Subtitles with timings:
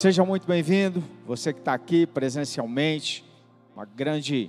[0.00, 3.24] Seja muito bem-vindo, você que está aqui presencialmente,
[3.74, 4.48] uma grande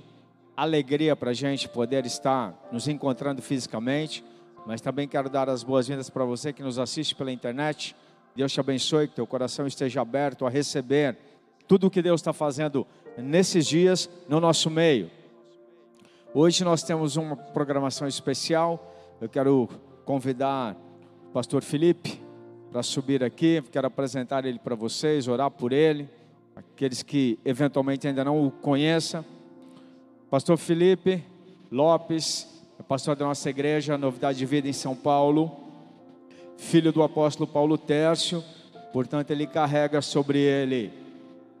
[0.56, 4.24] alegria para a gente poder estar nos encontrando fisicamente,
[4.64, 7.96] mas também quero dar as boas-vindas para você que nos assiste pela internet.
[8.36, 11.18] Deus te abençoe, que teu coração esteja aberto a receber
[11.66, 12.86] tudo o que Deus está fazendo
[13.18, 15.10] nesses dias no nosso meio.
[16.32, 18.94] Hoje nós temos uma programação especial.
[19.20, 19.68] Eu quero
[20.04, 20.76] convidar
[21.26, 22.29] o pastor Felipe
[22.70, 23.62] para subir aqui.
[23.70, 26.08] Quero apresentar ele para vocês, orar por ele,
[26.54, 29.24] aqueles que eventualmente ainda não o conheçam.
[30.30, 31.24] Pastor Felipe
[31.70, 32.48] Lopes,
[32.78, 35.50] é pastor da nossa igreja, Novidade de Vida em São Paulo,
[36.56, 38.42] filho do apóstolo Paulo Tércio,
[38.92, 40.92] portanto, ele carrega sobre ele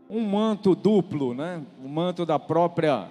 [0.08, 1.62] um manto duplo, né?
[1.82, 3.08] o manto da própria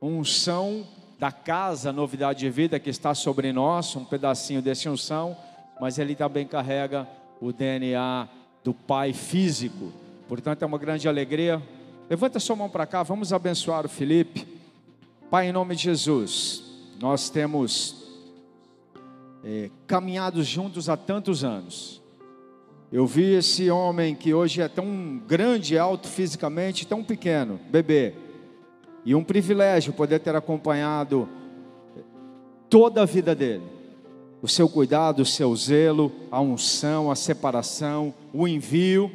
[0.00, 0.84] unção
[1.18, 5.36] da casa Novidade de Vida que está sobre nós, um pedacinho desse unção,
[5.80, 7.06] mas ele também carrega
[7.42, 8.28] o DNA
[8.62, 9.92] do Pai físico.
[10.28, 11.60] Portanto, é uma grande alegria.
[12.08, 14.46] Levanta sua mão para cá, vamos abençoar o Felipe.
[15.28, 16.62] Pai, em nome de Jesus,
[17.00, 18.14] nós temos
[19.42, 22.00] é, caminhado juntos há tantos anos.
[22.92, 28.14] Eu vi esse homem que hoje é tão grande, alto fisicamente, tão pequeno, bebê.
[29.04, 31.28] E um privilégio poder ter acompanhado
[32.70, 33.81] toda a vida dele
[34.42, 39.10] o seu cuidado, o seu zelo, a unção, a separação, o envio.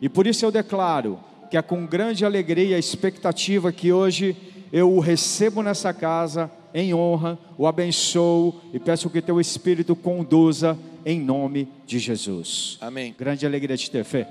[0.00, 1.18] E por isso eu declaro
[1.50, 4.36] que é com grande alegria e expectativa que hoje
[4.72, 10.78] eu o recebo nessa casa em honra, o abençoo e peço que teu Espírito conduza
[11.04, 12.78] em nome de Jesus.
[12.80, 13.14] Amém.
[13.18, 14.28] Grande alegria de ter fé.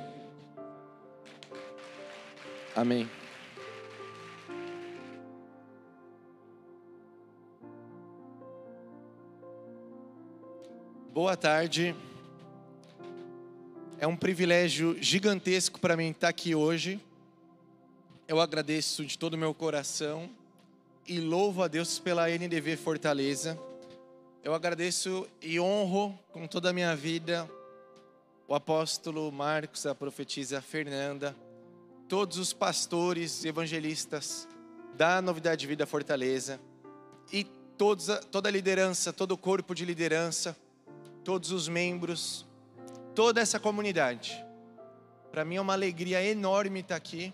[2.75, 3.09] Amém.
[11.17, 11.95] Boa tarde.
[13.97, 17.03] É um privilégio gigantesco para mim estar aqui hoje.
[18.27, 20.29] Eu agradeço de todo o meu coração
[21.07, 23.57] e louvo a Deus pela NDV Fortaleza.
[24.43, 27.49] Eu agradeço e honro com toda a minha vida
[28.47, 31.35] o apóstolo Marcos, a profetisa Fernanda,
[32.07, 34.47] todos os pastores e evangelistas
[34.95, 36.59] da Novidade de Vida Fortaleza
[37.33, 37.43] e
[37.75, 40.55] todos, toda a liderança, todo o corpo de liderança
[41.27, 42.45] todos os membros,
[43.13, 44.41] toda essa comunidade.
[45.29, 47.33] Para mim é uma alegria enorme estar aqui.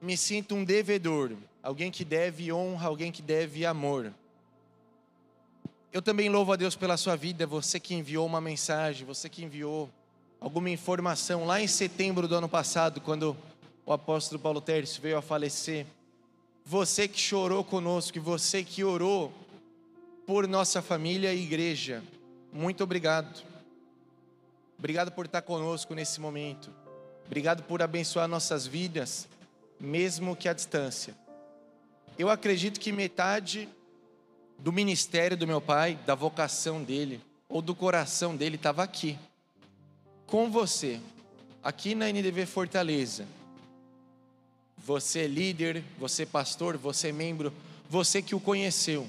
[0.00, 4.10] Me sinto um devedor, alguém que deve honra, alguém que deve amor.
[5.92, 9.44] Eu também louvo a Deus pela sua vida, você que enviou uma mensagem, você que
[9.44, 9.90] enviou
[10.40, 13.36] alguma informação lá em setembro do ano passado, quando
[13.84, 15.84] o apóstolo Paulo Tércio veio a falecer.
[16.64, 19.30] Você que chorou conosco, você que orou
[20.26, 22.02] por nossa família e igreja.
[22.52, 23.44] Muito obrigado.
[24.76, 26.70] Obrigado por estar conosco nesse momento.
[27.26, 29.28] Obrigado por abençoar nossas vidas,
[29.78, 31.14] mesmo que à distância.
[32.18, 33.68] Eu acredito que metade
[34.58, 39.18] do ministério do meu pai, da vocação dele, ou do coração dele, estava aqui,
[40.26, 41.00] com você,
[41.62, 43.26] aqui na NDV Fortaleza.
[44.78, 47.52] Você é líder, você é pastor, você é membro,
[47.88, 49.06] você que o conheceu.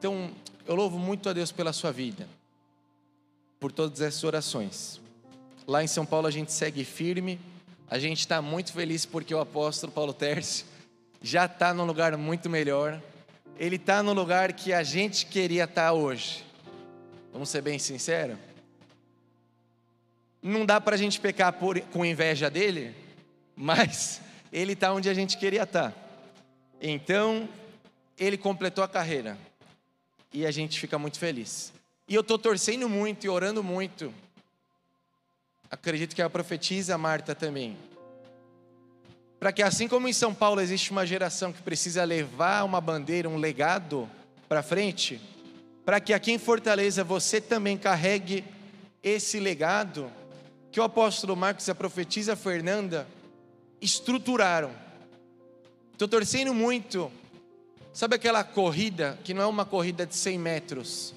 [0.00, 0.30] Então,
[0.66, 2.26] eu louvo muito a Deus pela sua vida,
[3.60, 4.98] por todas essas orações.
[5.66, 7.38] Lá em São Paulo a gente segue firme,
[7.86, 10.64] a gente está muito feliz porque o apóstolo Paulo Tércio
[11.20, 12.98] já está num lugar muito melhor.
[13.58, 16.46] Ele está no lugar que a gente queria estar tá hoje.
[17.30, 18.38] Vamos ser bem sinceros?
[20.42, 22.96] Não dá para a gente pecar por, com inveja dele,
[23.54, 25.92] mas ele está onde a gente queria estar.
[25.92, 25.96] Tá.
[26.80, 27.46] Então,
[28.18, 29.36] ele completou a carreira
[30.32, 31.72] e a gente fica muito feliz.
[32.08, 34.12] E eu estou torcendo muito e orando muito.
[35.70, 37.76] Acredito que a profetisa Marta também.
[39.38, 43.28] Para que assim como em São Paulo existe uma geração que precisa levar uma bandeira,
[43.28, 44.10] um legado
[44.48, 45.20] para frente,
[45.84, 48.44] para que aqui em Fortaleza você também carregue
[49.02, 50.10] esse legado
[50.70, 53.06] que o apóstolo Marcos e a profetisa Fernanda
[53.80, 54.72] estruturaram.
[55.92, 57.10] Estou torcendo muito
[57.92, 61.14] Sabe aquela corrida que não é uma corrida de 100 metros,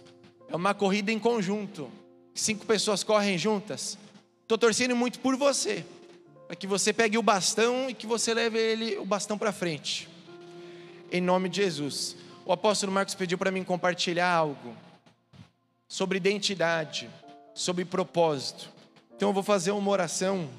[0.50, 1.90] é uma corrida em conjunto.
[2.34, 3.98] Cinco pessoas correm juntas.
[4.42, 5.86] Estou torcendo muito por você,
[6.48, 10.10] para que você pegue o bastão e que você leve ele o bastão para frente.
[11.12, 12.16] Em nome de Jesus.
[12.46, 14.76] O apóstolo Marcos pediu para mim compartilhar algo
[15.88, 17.10] sobre identidade,
[17.54, 18.70] sobre propósito.
[19.16, 20.50] Então eu vou fazer uma oração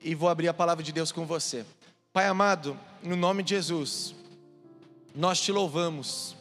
[0.00, 1.64] e vou abrir a palavra de Deus com você.
[2.12, 4.14] Pai amado, no nome de Jesus,
[5.16, 6.36] nós te louvamos.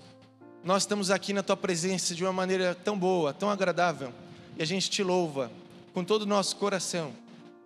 [0.62, 4.12] Nós estamos aqui na tua presença de uma maneira tão boa, tão agradável,
[4.57, 5.50] e a gente te louva.
[5.94, 7.13] com todo o nosso coração.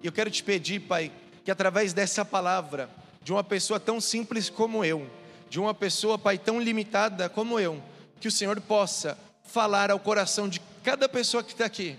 [0.04, 1.12] E eu quero te pedir, Pai,
[1.44, 2.88] que através dessa palavra,
[3.24, 5.10] de uma pessoa tão simples como eu,
[5.50, 7.82] de uma pessoa, Pai, tão limitada como eu,
[8.22, 11.98] que o Senhor possa falar ao coração de cada pessoa que está aqui.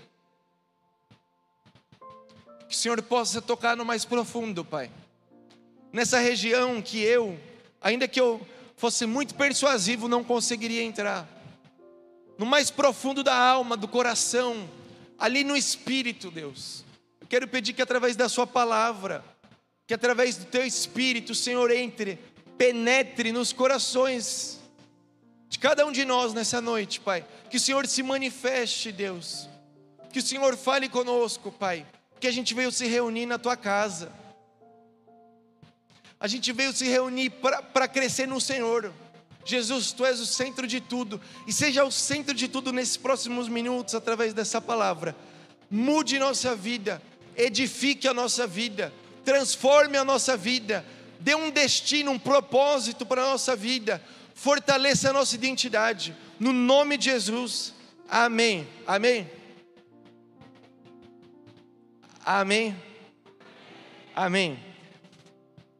[2.69, 4.89] Que o Senhor possa tocar no mais profundo, Pai.
[5.91, 7.37] Nessa região que eu,
[7.81, 8.39] ainda que eu
[8.75, 11.27] fosse muito persuasivo, não conseguiria entrar.
[12.37, 14.69] No mais profundo da alma, do coração,
[15.17, 16.83] ali no espírito, Deus.
[17.19, 19.23] Eu quero pedir que através da Sua palavra,
[19.85, 22.19] que através do Teu espírito, Senhor entre,
[22.57, 24.59] penetre nos corações
[25.47, 27.25] de cada um de nós nessa noite, Pai.
[27.49, 29.49] Que o Senhor se manifeste, Deus.
[30.11, 31.85] Que o Senhor fale conosco, Pai.
[32.19, 34.11] Que a gente veio se reunir na tua casa.
[36.21, 38.93] A gente veio se reunir para crescer no Senhor.
[39.43, 41.19] Jesus, tu és o centro de tudo.
[41.47, 45.15] E seja o centro de tudo nesses próximos minutos, através dessa palavra.
[45.69, 47.01] Mude nossa vida,
[47.35, 48.93] edifique a nossa vida,
[49.25, 50.85] transforme a nossa vida,
[51.19, 54.01] dê um destino, um propósito para a nossa vida
[54.41, 57.75] fortaleça a nossa identidade, no nome de Jesus,
[58.09, 59.29] amém, amém,
[62.25, 62.75] amém,
[64.15, 64.70] amém.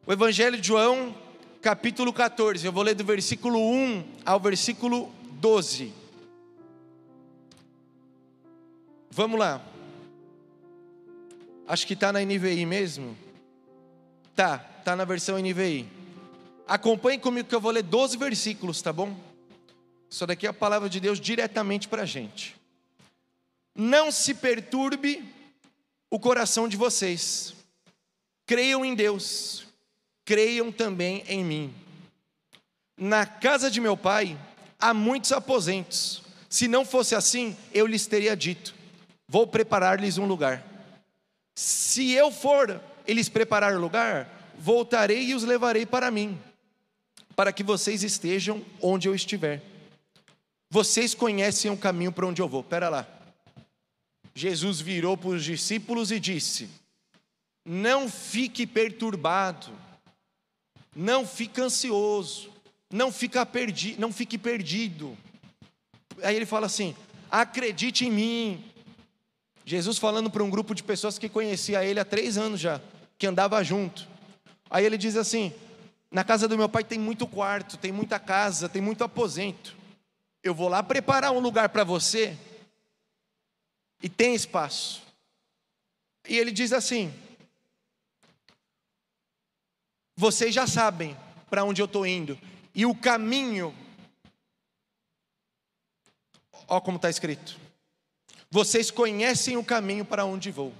[0.04, 1.14] O Evangelho de João,
[1.60, 5.92] capítulo 14, eu vou ler do versículo 1 ao versículo 12.
[9.08, 9.64] Vamos lá.
[11.68, 13.16] Acho que está na NVI mesmo.
[14.34, 15.88] Tá, tá na versão NVI.
[16.66, 19.16] Acompanhe comigo que eu vou ler 12 versículos, tá bom?
[20.10, 22.56] Isso daqui é a palavra de Deus diretamente para a gente.
[23.72, 25.24] Não se perturbe
[26.10, 27.54] o coração de vocês.
[28.44, 29.62] Creiam em Deus,
[30.24, 31.74] creiam também em mim.
[32.96, 34.38] Na casa de meu pai
[34.78, 36.22] há muitos aposentos.
[36.48, 38.74] Se não fosse assim, eu lhes teria dito:
[39.28, 40.62] Vou preparar-lhes um lugar.
[41.54, 46.38] Se eu for e lhes preparar lugar, voltarei e os levarei para mim
[47.34, 49.62] para que vocês estejam onde eu estiver.
[50.70, 52.62] Vocês conhecem o caminho para onde eu vou.
[52.62, 53.06] Pera lá.
[54.34, 56.68] Jesus virou para os discípulos e disse:
[57.64, 59.70] Não fique perturbado,
[60.94, 62.50] não fique ansioso,
[62.90, 65.16] não, fica perdi, não fique perdido.
[66.22, 66.94] Aí ele fala assim:
[67.30, 68.64] Acredite em mim.
[69.64, 72.80] Jesus falando para um grupo de pessoas que conhecia ele há três anos já,
[73.16, 74.06] que andava junto.
[74.68, 75.52] Aí ele diz assim:
[76.10, 79.74] na casa do meu pai tem muito quarto, tem muita casa, tem muito aposento.
[80.42, 82.36] Eu vou lá preparar um lugar para você
[84.02, 85.02] e tem espaço.
[86.28, 87.14] E ele diz assim:
[90.16, 91.16] Vocês já sabem
[91.48, 92.38] para onde eu estou indo,
[92.74, 93.74] e o caminho,
[96.66, 97.58] ó como está escrito:
[98.50, 100.72] Vocês conhecem o caminho para onde vou.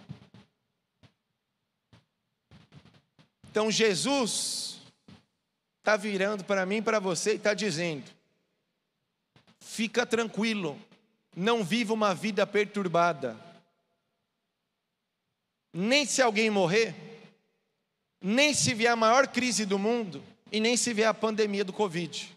[3.50, 4.80] Então Jesus
[5.78, 8.10] está virando para mim e para você e está dizendo:
[9.60, 10.80] fica tranquilo,
[11.36, 13.36] não viva uma vida perturbada.
[15.72, 16.94] Nem se alguém morrer,
[18.22, 21.72] nem se vier a maior crise do mundo, e nem se vier a pandemia do
[21.72, 22.36] Covid.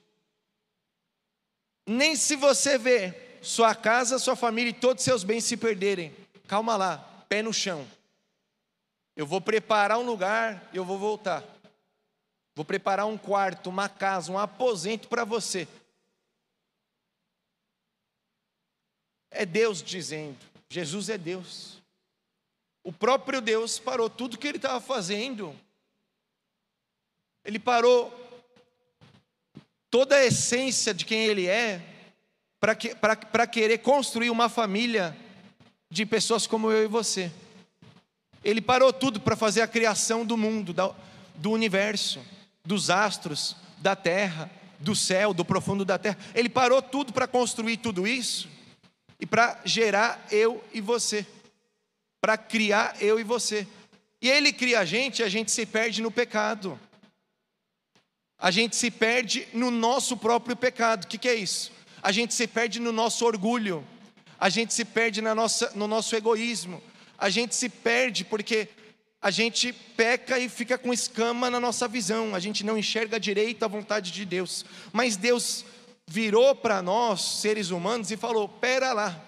[1.86, 6.16] Nem se você ver sua casa, sua família e todos seus bens se perderem.
[6.48, 6.98] Calma lá,
[7.30, 7.88] pé no chão.
[9.16, 11.44] Eu vou preparar um lugar, eu vou voltar.
[12.56, 15.68] Vou preparar um quarto, uma casa, um aposento para você.
[19.30, 21.84] É Deus dizendo, Jesus é Deus.
[22.84, 25.56] O próprio Deus parou tudo que ele estava fazendo.
[27.46, 28.12] Ele parou
[29.90, 31.82] toda a essência de quem ele é
[32.60, 32.96] para que,
[33.52, 35.16] querer construir uma família
[35.90, 37.32] de pessoas como eu e você.
[38.44, 40.76] Ele parou tudo para fazer a criação do mundo,
[41.36, 42.20] do universo
[42.66, 44.50] dos astros, da terra,
[44.80, 46.18] do céu, do profundo da terra.
[46.34, 48.50] Ele parou tudo para construir tudo isso
[49.20, 51.26] e para gerar eu e você,
[52.20, 53.68] para criar eu e você.
[54.22, 56.80] E ele cria a gente, a gente se perde no pecado.
[58.38, 61.06] A gente se perde no nosso próprio pecado.
[61.06, 61.72] O que, que é isso?
[62.02, 63.86] A gente se perde no nosso orgulho.
[64.40, 66.82] A gente se perde na nossa, no nosso egoísmo.
[67.18, 68.68] A gente se perde porque
[69.22, 73.64] a gente peca e fica com escama na nossa visão, a gente não enxerga direito
[73.64, 74.64] a vontade de Deus.
[74.94, 75.66] Mas Deus
[76.06, 79.20] virou para nós, seres humanos, e falou: pera lá.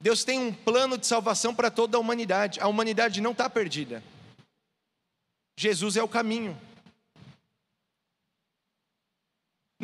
[0.00, 2.60] Deus tem um plano de salvação para toda a humanidade.
[2.60, 4.04] A humanidade não está perdida.
[5.58, 6.56] Jesus é o caminho.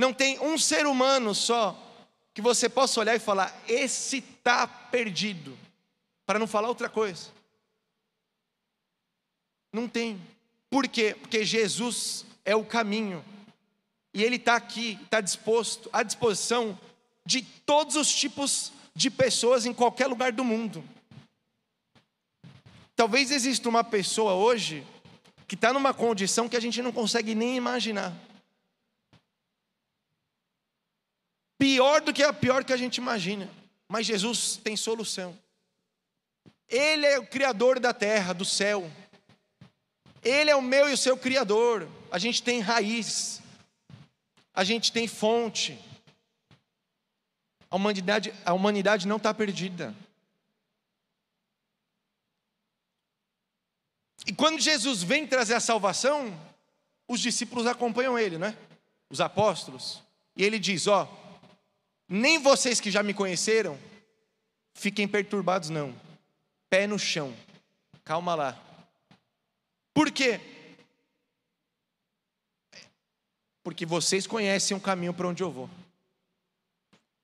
[0.00, 1.78] Não tem um ser humano só
[2.32, 5.58] que você possa olhar e falar: esse está perdido.
[6.24, 7.28] para não falar outra coisa.
[9.70, 10.18] Não tem.
[10.70, 11.14] Por quê?
[11.20, 13.22] Porque Jesus é o caminho.
[14.14, 16.78] E Ele está aqui, está disposto, à disposição
[17.26, 20.82] de todos os tipos de pessoas em qualquer lugar do mundo.
[22.96, 24.82] Talvez exista uma pessoa hoje
[25.46, 28.29] que está numa condição que a gente não consegue nem imaginar.
[31.60, 33.46] Pior do que a pior que a gente imagina.
[33.86, 35.38] Mas Jesus tem solução.
[36.66, 38.90] Ele é o Criador da terra, do céu.
[40.22, 41.86] Ele é o meu e o seu Criador.
[42.10, 43.42] A gente tem raiz.
[44.54, 45.78] A gente tem fonte.
[47.70, 49.94] A humanidade, a humanidade não está perdida.
[54.26, 56.34] E quando Jesus vem trazer a salvação,
[57.06, 58.56] os discípulos acompanham ele, né?
[59.10, 60.02] Os apóstolos.
[60.34, 61.19] E ele diz: Ó,
[62.12, 63.78] nem vocês que já me conheceram,
[64.74, 65.94] fiquem perturbados, não.
[66.68, 67.32] Pé no chão,
[68.02, 68.60] calma lá.
[69.94, 70.40] Por quê?
[73.62, 75.70] Porque vocês conhecem o caminho para onde eu vou.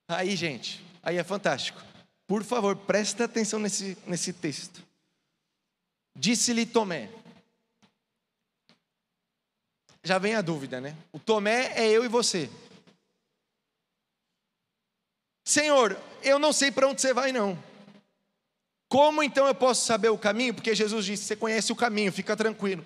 [0.07, 1.83] Aí, gente, aí é fantástico.
[2.25, 4.81] Por favor, presta atenção nesse, nesse texto.
[6.15, 7.09] Disse-lhe Tomé.
[10.01, 10.95] Já vem a dúvida, né?
[11.11, 12.49] O Tomé é eu e você.
[15.47, 17.57] Senhor, eu não sei para onde você vai, não.
[18.89, 20.53] Como então eu posso saber o caminho?
[20.53, 22.85] Porque Jesus disse: Você conhece o caminho, fica tranquilo.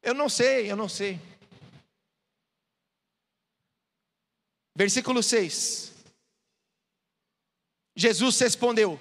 [0.00, 1.20] Eu não sei, eu não sei.
[4.76, 5.92] Versículo 6.
[7.96, 8.96] Jesus respondeu: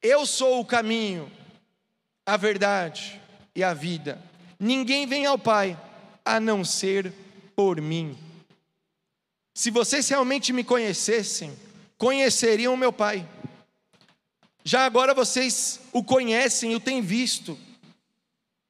[0.00, 1.30] Eu sou o caminho,
[2.24, 3.20] a verdade
[3.54, 4.18] e a vida.
[4.58, 5.78] Ninguém vem ao Pai
[6.24, 7.12] a não ser
[7.54, 8.25] por mim.
[9.56, 11.50] Se vocês realmente me conhecessem,
[11.96, 13.26] conheceriam meu Pai.
[14.62, 17.58] Já agora vocês o conhecem o têm visto.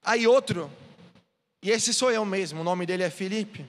[0.00, 0.70] Aí outro,
[1.60, 3.66] e esse sou eu mesmo, o nome dele é Felipe.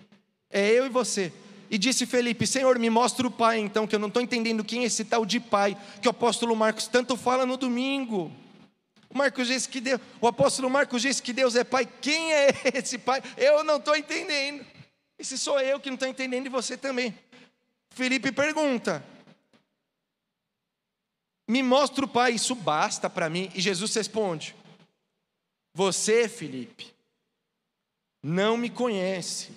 [0.47, 1.33] É eu e você.
[1.71, 4.83] E disse Felipe: Senhor, me mostra o Pai, então, que eu não estou entendendo quem
[4.83, 8.31] é esse tal de Pai, que o apóstolo Marcos tanto fala no domingo.
[9.09, 11.89] O Marcos disse que Deus, o apóstolo Marcos disse que Deus é Pai.
[12.00, 13.24] Quem é esse Pai?
[13.36, 14.76] Eu não estou entendendo.
[15.19, 17.17] Esse sou eu que não estou entendendo e você também.
[17.89, 19.03] Felipe pergunta:
[21.47, 23.51] Me mostra o Pai, isso basta para mim?
[23.55, 24.55] E Jesus responde:
[25.74, 26.93] Você, Felipe,
[28.21, 29.51] não me conhece.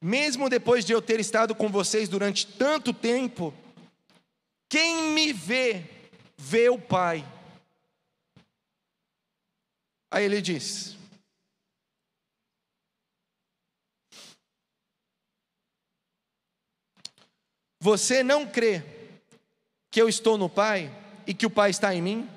[0.00, 3.54] Mesmo depois de eu ter estado com vocês durante tanto tempo,
[4.68, 5.84] quem me vê,
[6.36, 7.24] vê o Pai.
[10.10, 10.96] Aí ele diz:
[17.82, 18.80] Você não crê
[19.90, 20.88] que eu estou no Pai
[21.26, 22.30] e que o Pai está em mim?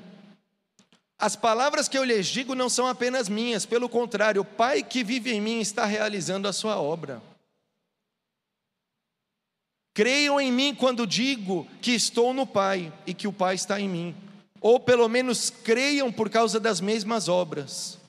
[1.20, 5.04] As palavras que eu lhes digo não são apenas minhas, pelo contrário, o Pai que
[5.04, 7.22] vive em mim está realizando a sua obra.
[9.94, 13.88] Creiam em mim quando digo que estou no Pai e que o Pai está em
[13.88, 14.16] mim
[14.60, 18.00] ou pelo menos creiam por causa das mesmas obras.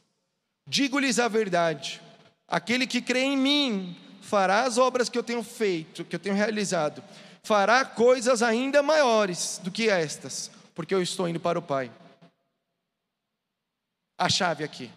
[0.66, 2.00] Digo-lhes a verdade:
[2.48, 6.34] aquele que crê em mim fará as obras que eu tenho feito, que eu tenho
[6.34, 7.04] realizado,
[7.46, 11.92] fará coisas ainda maiores do que estas, porque eu estou indo para o Pai.
[14.18, 14.90] A chave aqui,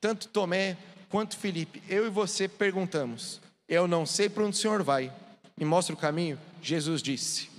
[0.00, 0.78] tanto Tomé
[1.10, 3.38] quanto Felipe, eu e você perguntamos:
[3.68, 5.12] Eu não sei para onde o Senhor vai,
[5.58, 6.40] me mostra o caminho?
[6.62, 7.50] Jesus disse: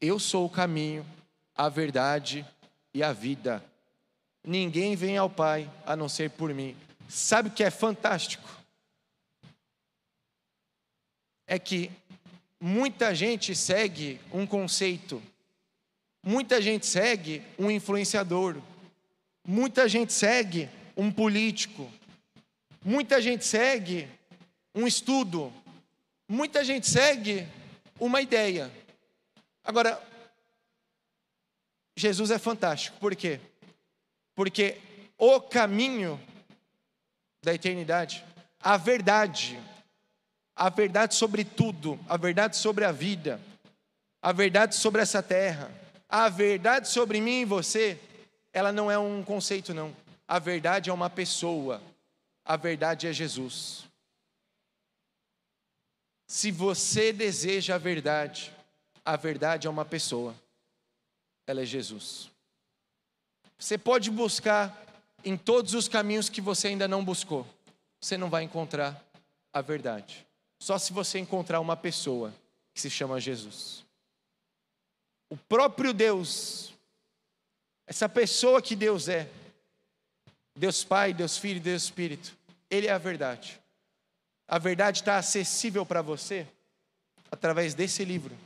[0.00, 1.04] Eu sou o caminho,
[1.56, 2.46] a verdade
[2.94, 3.64] e a vida.
[4.44, 6.76] Ninguém vem ao Pai a não ser por mim.
[7.08, 8.48] Sabe o que é fantástico?
[11.48, 11.90] É que
[12.60, 15.22] muita gente segue um conceito,
[16.22, 18.60] muita gente segue um influenciador,
[19.46, 21.90] muita gente segue um político,
[22.84, 24.08] muita gente segue
[24.74, 25.52] um estudo,
[26.28, 27.46] muita gente segue
[27.98, 28.70] uma ideia.
[29.64, 30.00] Agora,
[31.96, 32.98] Jesus é fantástico.
[32.98, 33.40] Por quê?
[34.34, 34.78] Porque
[35.16, 36.20] o caminho
[37.42, 38.24] da eternidade,
[38.60, 39.58] a verdade,
[40.58, 43.40] a verdade sobre tudo, a verdade sobre a vida,
[44.20, 45.70] a verdade sobre essa terra,
[46.08, 47.96] a verdade sobre mim e você,
[48.52, 49.94] ela não é um conceito, não.
[50.26, 51.80] A verdade é uma pessoa,
[52.44, 53.84] a verdade é Jesus.
[56.26, 58.52] Se você deseja a verdade,
[59.04, 60.34] a verdade é uma pessoa
[61.46, 62.30] ela é Jesus.
[63.58, 64.84] Você pode buscar
[65.24, 67.46] em todos os caminhos que você ainda não buscou,
[68.00, 69.00] você não vai encontrar
[69.52, 70.27] a verdade.
[70.58, 72.34] Só se você encontrar uma pessoa
[72.74, 73.84] que se chama Jesus.
[75.30, 76.72] O próprio Deus
[77.88, 79.26] essa pessoa que Deus é,
[80.54, 82.36] Deus Pai, Deus Filho Deus Espírito,
[82.68, 83.58] Ele é a verdade.
[84.46, 86.46] A verdade está acessível para você
[87.30, 88.36] através desse livro,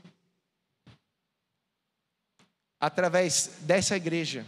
[2.81, 4.47] através dessa igreja,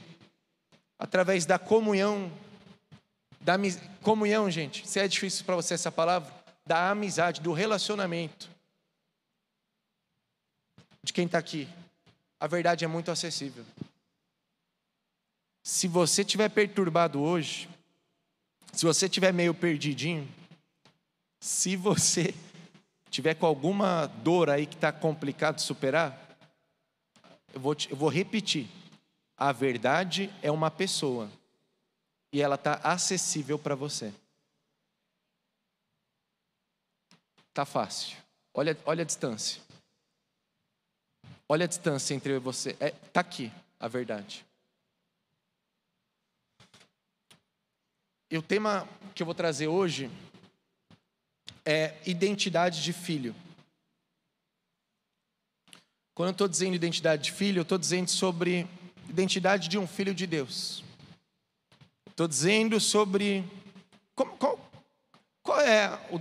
[0.96, 2.32] através da comunhão,
[3.40, 3.54] da
[4.00, 4.86] comunhão, gente.
[4.86, 6.32] Se é difícil para você essa palavra,
[6.66, 8.50] da amizade, do relacionamento
[11.02, 11.68] de quem está aqui.
[12.40, 13.64] A verdade é muito acessível.
[15.62, 17.68] Se você estiver perturbado hoje,
[18.72, 20.28] se você estiver meio perdidinho,
[21.40, 22.34] se você
[23.10, 26.18] tiver com alguma dor aí que está complicado de superar,
[27.52, 28.66] eu vou, eu vou repetir.
[29.36, 31.30] A verdade é uma pessoa
[32.32, 34.12] e ela está acessível para você.
[37.54, 38.16] Tá fácil.
[38.52, 39.62] Olha, olha a distância.
[41.48, 42.76] Olha a distância entre eu e você.
[42.80, 44.44] É, tá aqui a verdade.
[48.30, 50.10] E o tema que eu vou trazer hoje
[51.64, 53.34] é identidade de filho.
[56.14, 58.68] Quando eu estou dizendo identidade de filho, eu estou dizendo sobre
[59.08, 60.82] identidade de um filho de Deus.
[62.08, 63.44] Estou dizendo sobre
[64.14, 64.58] como, qual,
[65.42, 66.20] qual, é o,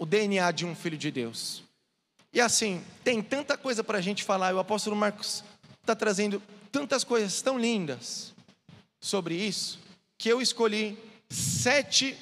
[0.00, 1.62] o DNA de um filho de Deus.
[2.32, 5.44] E assim, tem tanta coisa para a gente falar, o apóstolo Marcos
[5.78, 6.42] está trazendo
[6.72, 8.32] tantas coisas tão lindas
[8.98, 9.78] sobre isso,
[10.16, 12.16] que eu escolhi sete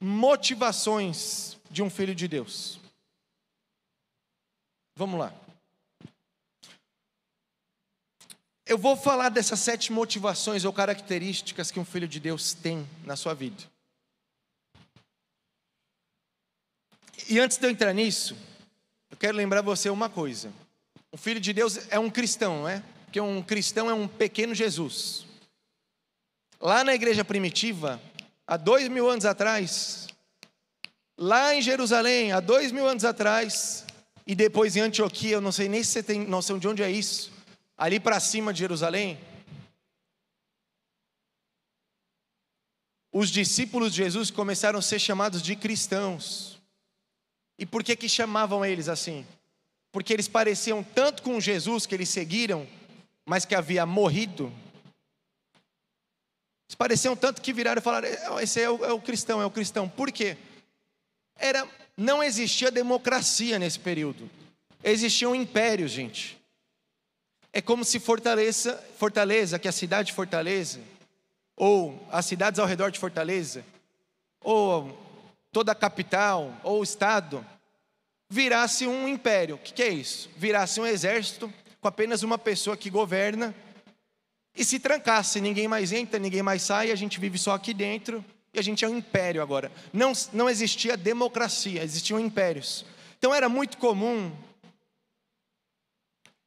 [0.00, 2.80] motivações de um filho de Deus.
[4.96, 5.32] Vamos lá.
[8.66, 13.14] Eu vou falar dessas sete motivações ou características que um filho de Deus tem na
[13.14, 13.71] sua vida.
[17.28, 18.36] E antes de eu entrar nisso,
[19.10, 20.52] eu quero lembrar você uma coisa.
[21.12, 22.82] Um filho de Deus é um cristão, não é?
[23.04, 25.26] Porque um cristão é um pequeno Jesus.
[26.60, 28.00] Lá na igreja primitiva,
[28.46, 30.06] há dois mil anos atrás,
[31.18, 33.84] lá em Jerusalém, há dois mil anos atrás,
[34.26, 36.90] e depois em Antioquia, eu não sei nem se você tem noção de onde é
[36.90, 37.32] isso,
[37.76, 39.18] ali para cima de Jerusalém,
[43.12, 46.51] os discípulos de Jesus começaram a ser chamados de cristãos.
[47.62, 49.24] E por que que chamavam eles assim?
[49.92, 52.66] Porque eles pareciam tanto com Jesus que eles seguiram,
[53.24, 54.52] mas que havia morrido
[56.72, 59.44] eles pareciam tanto que viraram e falaram: é, esse é o, é o cristão, é
[59.44, 59.86] o cristão.
[59.86, 60.38] Por quê?
[61.36, 64.30] Era, não existia democracia nesse período.
[64.82, 66.40] Existiam impérios, gente.
[67.52, 70.80] É como se Fortaleza, Fortaleza, que é a cidade de Fortaleza,
[71.54, 73.62] ou as cidades ao redor de Fortaleza,
[74.40, 74.98] ou
[75.52, 77.46] toda a capital, ou o estado,
[78.32, 79.56] virasse um império.
[79.56, 80.30] O que, que é isso?
[80.38, 83.54] Virasse um exército com apenas uma pessoa que governa
[84.56, 88.24] e se trancasse, ninguém mais entra, ninguém mais sai, a gente vive só aqui dentro
[88.54, 89.70] e a gente é um império agora.
[89.92, 92.86] Não, não existia democracia, existiam impérios.
[93.18, 94.34] Então era muito comum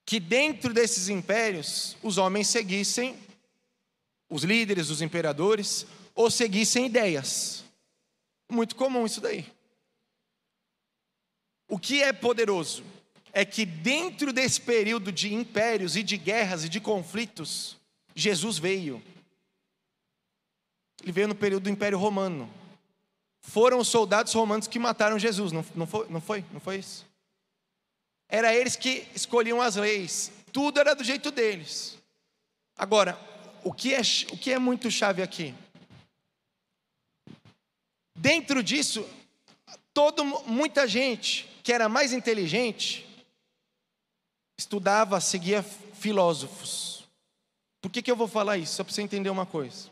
[0.03, 3.15] que dentro desses impérios os homens seguissem
[4.27, 7.63] os líderes, os imperadores, ou seguissem ideias.
[8.51, 9.45] Muito comum isso daí.
[11.67, 12.83] O que é poderoso
[13.33, 17.75] é que dentro desse período de impérios e de guerras e de conflitos,
[18.15, 19.01] Jesus veio.
[21.03, 22.49] Ele veio no período do Império Romano.
[23.41, 26.45] Foram os soldados romanos que mataram Jesus, não, não, foi, não foi?
[26.51, 27.05] Não foi isso?
[28.29, 31.97] Era eles que escolhiam as leis, tudo era do jeito deles.
[32.77, 33.19] Agora,
[33.63, 34.01] o que é,
[34.31, 35.53] o que é muito chave aqui?
[38.15, 39.07] Dentro disso,
[39.93, 43.03] todo, muita gente que era mais inteligente
[44.55, 47.07] estudava, seguia filósofos.
[47.81, 48.75] Por que, que eu vou falar isso?
[48.75, 49.89] Só para você entender uma coisa.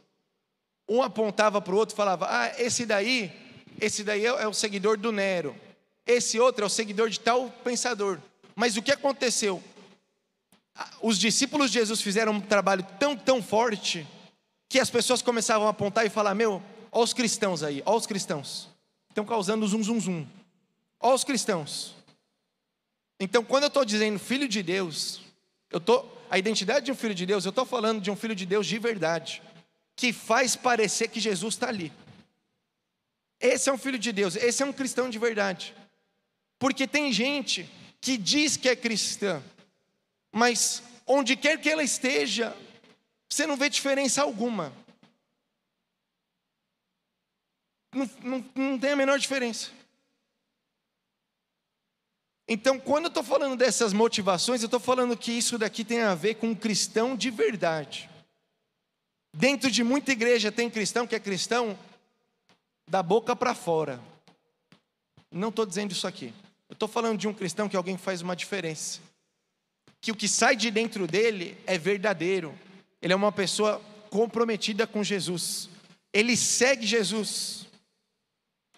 [0.87, 3.33] Um apontava para o outro e falava: Ah, esse daí,
[3.81, 5.55] esse daí é, é o seguidor do Nero.
[6.05, 8.19] Esse outro é o seguidor de tal pensador.
[8.55, 9.61] Mas o que aconteceu?
[11.01, 14.05] Os discípulos de Jesus fizeram um trabalho tão, tão forte
[14.69, 18.05] que as pessoas começavam a apontar e falar: Meu, olha os cristãos aí, olha os
[18.05, 18.69] cristãos.
[19.09, 20.42] Estão causando zum, zum, zum.
[21.05, 21.93] Olha os cristãos.
[23.19, 25.19] Então, quando eu estou dizendo filho de Deus,
[25.69, 28.33] eu estou a identidade de um filho de Deus, eu estou falando de um filho
[28.33, 29.43] de Deus de verdade,
[29.97, 31.91] que faz parecer que Jesus está ali.
[33.37, 35.75] Esse é um filho de Deus, esse é um cristão de verdade.
[36.57, 39.43] Porque tem gente que diz que é cristã,
[40.31, 42.55] mas onde quer que ela esteja,
[43.29, 44.71] você não vê diferença alguma.
[47.93, 49.82] Não, não, não tem a menor diferença.
[52.53, 56.13] Então, quando eu estou falando dessas motivações, eu estou falando que isso daqui tem a
[56.13, 58.07] ver com um cristão de verdade.
[59.35, 61.75] Dentro de muita igreja tem cristão que é cristão
[62.87, 63.99] da boca para fora.
[65.31, 66.31] Não estou dizendo isso aqui.
[66.69, 68.99] Eu estou falando de um cristão que alguém faz uma diferença.
[69.99, 72.53] Que o que sai de dentro dele é verdadeiro.
[73.01, 75.69] Ele é uma pessoa comprometida com Jesus.
[76.13, 77.65] Ele segue Jesus.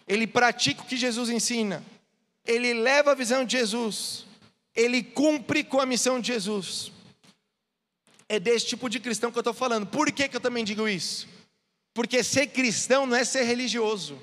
[0.08, 1.84] Ele pratica o que Jesus ensina.
[2.46, 4.26] Ele leva a visão de Jesus.
[4.76, 6.92] Ele cumpre com a missão de Jesus.
[8.28, 9.88] É desse tipo de cristão que eu estou falando.
[9.88, 11.28] Por que, que eu também digo isso?
[11.94, 14.20] Porque ser cristão não é ser religioso.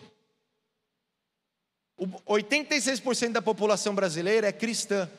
[1.99, 5.11] 86% da população brasileira é cristã.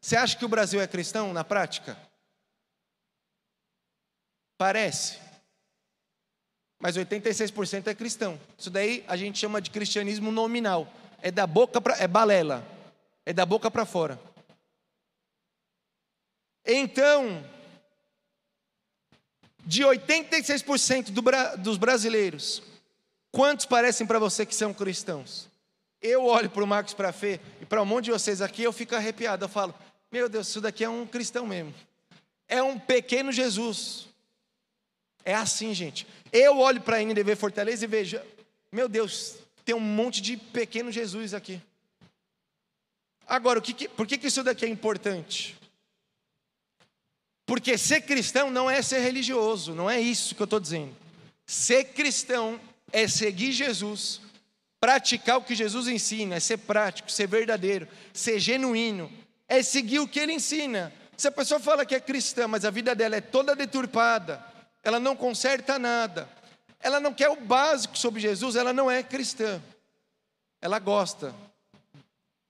[0.00, 1.96] Você acha que o Brasil é cristão na prática?
[4.58, 5.18] Parece.
[6.80, 8.40] Mas 86% é cristão.
[8.58, 10.92] Isso daí a gente chama de cristianismo nominal.
[11.22, 12.66] É da boca para é balela.
[13.24, 14.20] É da boca para fora.
[16.66, 17.44] Então,
[19.64, 21.22] de 86% do,
[21.58, 22.62] dos brasileiros,
[23.30, 25.48] quantos parecem para você que são cristãos?
[26.00, 28.72] Eu olho para o Marcos para Fê e para um monte de vocês aqui, eu
[28.72, 29.44] fico arrepiado.
[29.44, 29.72] Eu falo,
[30.10, 31.72] meu Deus, isso daqui é um cristão mesmo.
[32.48, 34.08] É um pequeno Jesus.
[35.24, 36.04] É assim, gente.
[36.32, 38.20] Eu olho para a NDV Fortaleza e vejo,
[38.72, 41.60] meu Deus, tem um monte de pequeno Jesus aqui.
[43.26, 45.56] Agora, o que, que, por que, que isso daqui é importante?
[47.46, 50.96] Porque ser cristão não é ser religioso, não é isso que eu estou dizendo.
[51.46, 52.60] Ser cristão
[52.92, 54.20] é seguir Jesus
[54.82, 59.08] Praticar o que Jesus ensina é ser prático, ser verdadeiro, ser genuíno,
[59.48, 60.92] é seguir o que ele ensina.
[61.16, 64.44] Se a pessoa fala que é cristã, mas a vida dela é toda deturpada,
[64.82, 66.28] ela não conserta nada,
[66.82, 69.62] ela não quer o básico sobre Jesus, ela não é cristã.
[70.60, 71.34] Ela gosta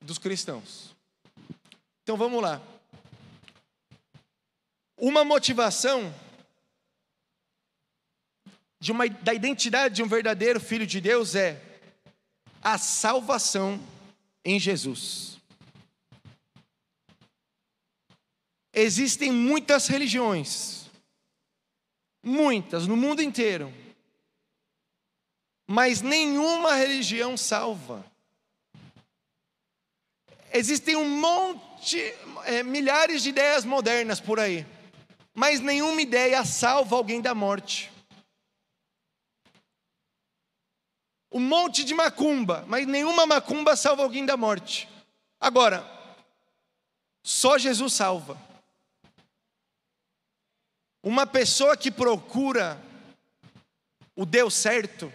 [0.01, 0.97] dos cristãos.
[2.03, 2.61] Então vamos lá.
[4.97, 6.13] Uma motivação
[8.81, 11.61] de uma, da identidade de um verdadeiro filho de Deus é
[12.63, 13.81] a salvação
[14.45, 15.37] em Jesus.
[18.73, 20.87] Existem muitas religiões,
[22.23, 23.73] muitas no mundo inteiro,
[25.73, 28.05] mas nenhuma religião salva.
[30.53, 31.99] Existem um monte,
[32.45, 34.67] é, milhares de ideias modernas por aí,
[35.33, 37.91] mas nenhuma ideia salva alguém da morte.
[41.35, 44.87] um monte de macumba, mas nenhuma macumba salva alguém da morte.
[45.41, 45.83] Agora,
[47.23, 48.39] só Jesus salva.
[51.03, 52.79] Uma pessoa que procura
[54.15, 55.11] o Deus certo,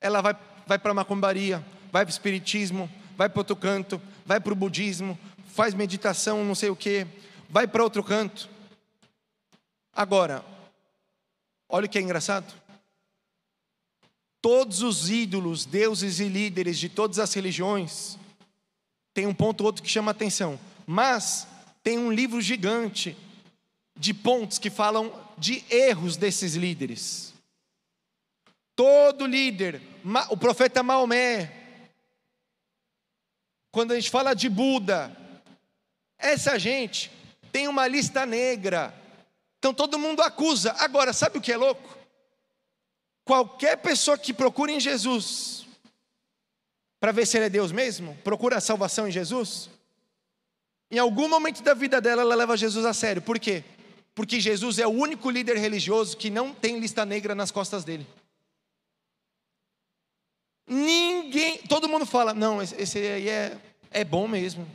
[0.00, 4.40] ela vai, vai para a macumbaria, vai para o espiritismo, vai para outro canto, vai
[4.40, 7.06] para o budismo, faz meditação, não sei o que,
[7.48, 8.48] vai para outro canto.
[9.92, 10.44] Agora,
[11.68, 12.66] olha o que é engraçado
[14.46, 18.16] todos os ídolos, deuses e líderes de todas as religiões,
[19.12, 20.56] tem um ponto outro que chama atenção,
[20.86, 21.48] mas
[21.82, 23.16] tem um livro gigante
[23.98, 27.34] de pontos que falam de erros desses líderes.
[28.76, 29.80] Todo líder,
[30.30, 31.50] o profeta Maomé,
[33.72, 35.16] quando a gente fala de Buda,
[36.18, 37.10] essa gente
[37.50, 38.94] tem uma lista negra.
[39.58, 40.72] Então todo mundo acusa.
[40.78, 41.96] Agora, sabe o que é louco?
[43.24, 45.66] Qualquer pessoa que procura em Jesus,
[47.00, 49.70] para ver se ele é Deus mesmo, procura a salvação em Jesus,
[50.90, 53.22] em algum momento da vida dela, ela leva Jesus a sério.
[53.22, 53.64] Por quê?
[54.14, 58.06] Porque Jesus é o único líder religioso que não tem lista negra nas costas dele.
[60.66, 63.56] Ninguém, todo mundo fala, não, esse aí é,
[63.90, 64.66] é bom mesmo,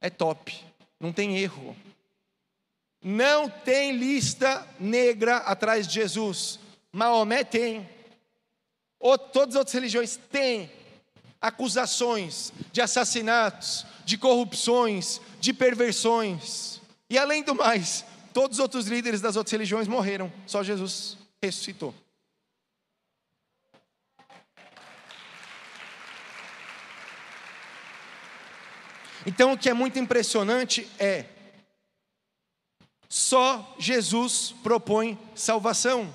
[0.00, 0.58] é top,
[0.98, 1.76] não tem erro.
[3.04, 6.60] Não tem lista negra atrás de Jesus.
[6.92, 7.88] Maomé tem,
[9.00, 10.70] ou todas as outras religiões têm
[11.40, 16.80] acusações de assassinatos, de corrupções, de perversões.
[17.10, 21.92] E além do mais, todos os outros líderes das outras religiões morreram, só Jesus ressuscitou.
[29.26, 31.26] Então o que é muito impressionante é
[33.08, 36.12] só Jesus propõe salvação.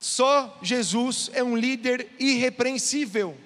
[0.00, 3.36] Só Jesus é um líder irrepreensível.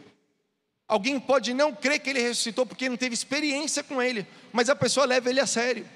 [0.87, 4.77] Alguém pode não crer que ele ressuscitou porque não teve experiência com ele, mas a
[4.77, 5.89] pessoa leva ele a sério.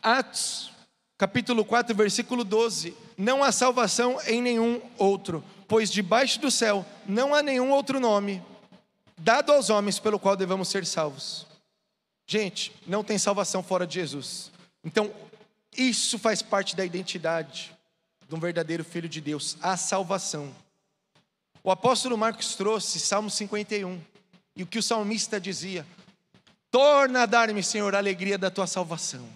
[0.00, 0.70] Atos,
[1.16, 7.34] capítulo 4, versículo 12: Não há salvação em nenhum outro, pois debaixo do céu não
[7.34, 8.42] há nenhum outro nome
[9.16, 11.46] dado aos homens pelo qual devamos ser salvos.
[12.26, 14.50] Gente, não tem salvação fora de Jesus.
[14.82, 15.12] Então,
[15.76, 17.74] isso faz parte da identidade
[18.28, 20.54] de um verdadeiro filho de Deus, a salvação.
[21.62, 24.00] O apóstolo Marcos trouxe Salmo 51,
[24.56, 25.86] e o que o salmista dizia:
[26.70, 29.28] Torna a dar-me, Senhor, a alegria da tua salvação.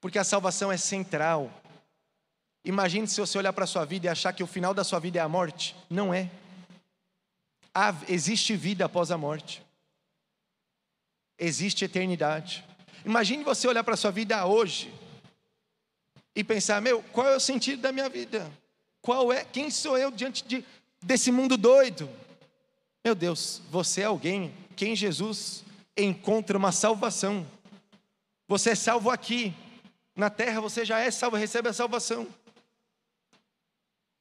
[0.00, 1.50] Porque a salvação é central.
[2.64, 4.98] Imagine se você olhar para a sua vida e achar que o final da sua
[4.98, 5.74] vida é a morte.
[5.88, 6.30] Não é.
[7.74, 9.62] Há, existe vida após a morte.
[11.38, 12.64] Existe eternidade.
[13.04, 14.92] Imagine você olhar para a sua vida hoje
[16.34, 18.50] e pensar: meu, qual é o sentido da minha vida?
[19.00, 19.44] Qual é?
[19.44, 20.64] Quem sou eu diante de,
[21.02, 22.10] desse mundo doido?
[23.02, 25.64] Meu Deus, você é alguém que em Jesus
[25.96, 27.46] encontra uma salvação.
[28.46, 29.54] Você é salvo aqui.
[30.14, 32.26] Na terra você já é salvo, recebe a salvação.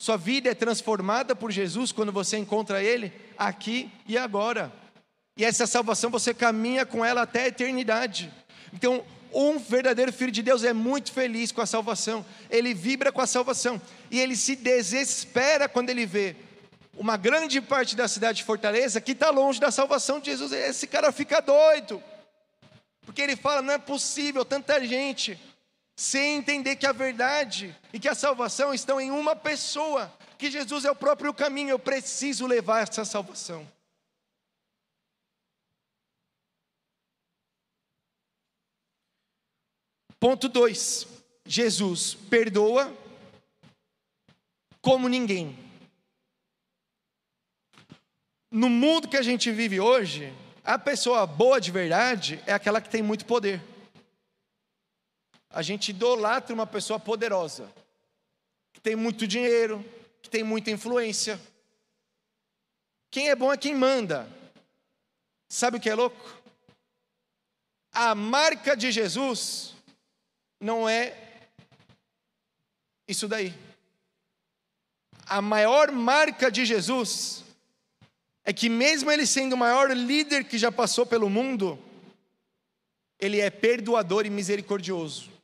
[0.01, 4.71] Sua vida é transformada por Jesus quando você encontra Ele aqui e agora.
[5.35, 8.31] E essa salvação você caminha com ela até a eternidade.
[8.73, 13.19] Então, um verdadeiro filho de Deus é muito feliz com a salvação, ele vibra com
[13.19, 16.35] a salvação, e ele se desespera quando ele vê
[16.97, 20.53] uma grande parte da cidade de Fortaleza que está longe da salvação de Jesus.
[20.53, 22.01] Esse cara fica doido,
[23.05, 25.37] porque ele fala: não é possível tanta gente
[25.99, 30.85] sem entender que a verdade e que a salvação estão em uma pessoa, que Jesus
[30.85, 31.71] é o próprio caminho.
[31.71, 33.69] Eu preciso levar essa salvação.
[40.17, 41.05] Ponto 2:
[41.45, 42.95] Jesus perdoa
[44.81, 45.59] como ninguém.
[48.49, 50.33] No mundo que a gente vive hoje,
[50.63, 53.61] a pessoa boa de verdade é aquela que tem muito poder.
[55.49, 57.71] A gente idolatra uma pessoa poderosa,
[58.71, 59.83] que tem muito dinheiro,
[60.21, 61.39] que tem muita influência.
[63.09, 64.29] Quem é bom é quem manda.
[65.47, 66.37] Sabe o que é louco?
[67.91, 69.73] A marca de Jesus
[70.59, 71.15] não é
[73.07, 73.53] isso daí.
[75.25, 77.43] A maior marca de Jesus
[78.43, 81.77] é que, mesmo ele sendo o maior líder que já passou pelo mundo,
[83.19, 85.38] ele é perdoador e misericordioso.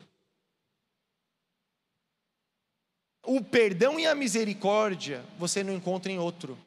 [3.25, 6.57] O perdão e a misericórdia você não encontra em outro,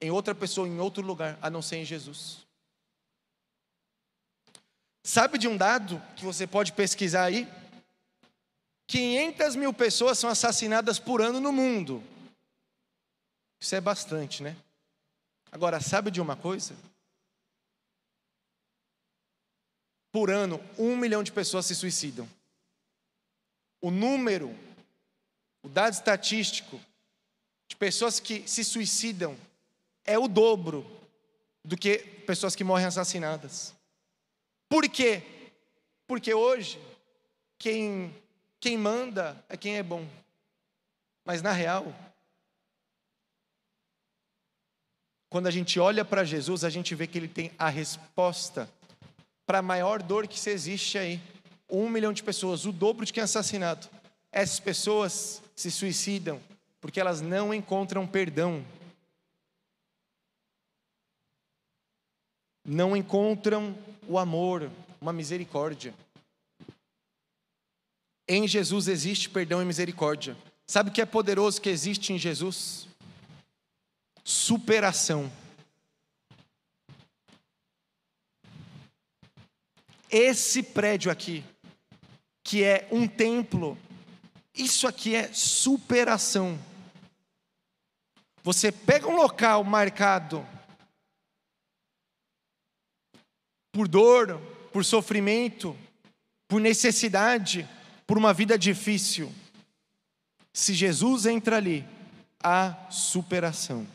[0.00, 2.46] em outra pessoa, em outro lugar, a não ser em Jesus.
[5.04, 7.48] Sabe de um dado que você pode pesquisar aí?
[8.88, 12.02] 500 mil pessoas são assassinadas por ano no mundo.
[13.60, 14.56] Isso é bastante, né?
[15.50, 16.74] Agora, sabe de uma coisa?
[20.12, 22.28] Por ano, um milhão de pessoas se suicidam.
[23.80, 24.54] O número,
[25.62, 26.80] o dado estatístico
[27.68, 29.36] de pessoas que se suicidam
[30.04, 30.86] é o dobro
[31.64, 33.74] do que pessoas que morrem assassinadas.
[34.68, 35.22] Por quê?
[36.06, 36.80] Porque hoje,
[37.58, 38.14] quem
[38.60, 40.06] quem manda é quem é bom.
[41.24, 41.94] Mas na real,
[45.28, 48.68] quando a gente olha para Jesus, a gente vê que ele tem a resposta
[49.46, 51.20] para a maior dor que se existe aí.
[51.70, 53.88] Um milhão de pessoas, o dobro de quem é assassinado.
[54.32, 56.40] Essas pessoas se suicidam
[56.80, 58.64] porque elas não encontram perdão.
[62.64, 65.92] Não encontram o amor, uma misericórdia.
[68.28, 70.36] Em Jesus existe perdão e misericórdia.
[70.64, 72.86] Sabe o que é poderoso que existe em Jesus?
[74.22, 75.28] Superação.
[80.08, 81.44] Esse prédio aqui,
[82.44, 83.76] que é um templo,
[84.54, 86.58] isso aqui é superação.
[88.42, 90.46] Você pega um local marcado
[93.72, 94.40] por dor,
[94.72, 95.76] por sofrimento,
[96.48, 97.68] por necessidade,
[98.06, 99.32] por uma vida difícil,
[100.52, 101.86] se Jesus entra ali,
[102.42, 103.86] há superação.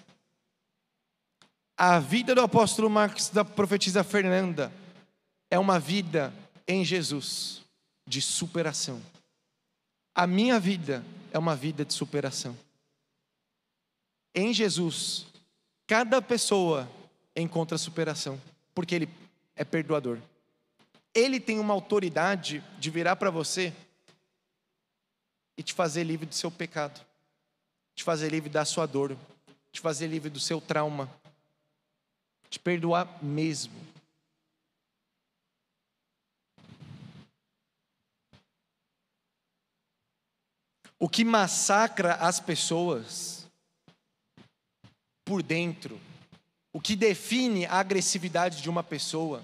[1.75, 4.71] A vida do apóstolo Marcos, da profetisa Fernanda,
[5.49, 6.33] é uma vida
[6.67, 7.61] em Jesus,
[8.07, 9.01] de superação.
[10.15, 12.56] A minha vida é uma vida de superação.
[14.36, 15.26] Em Jesus,
[15.88, 16.89] cada pessoa
[17.36, 18.39] encontra superação,
[18.76, 19.10] porque Ele
[19.56, 20.19] é perdoador.
[21.13, 23.73] Ele tem uma autoridade de virar para você
[25.58, 26.99] e te fazer livre do seu pecado,
[27.95, 29.15] te fazer livre da sua dor,
[29.71, 31.10] te fazer livre do seu trauma,
[32.49, 33.92] te perdoar mesmo.
[41.03, 43.45] O que massacra as pessoas
[45.25, 45.99] por dentro,
[46.71, 49.43] o que define a agressividade de uma pessoa,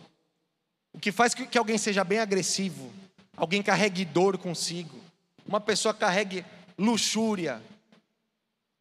[0.93, 2.89] O que faz que alguém seja bem agressivo,
[3.35, 4.97] alguém carregue dor consigo,
[5.45, 6.45] uma pessoa carregue
[6.77, 7.61] luxúria,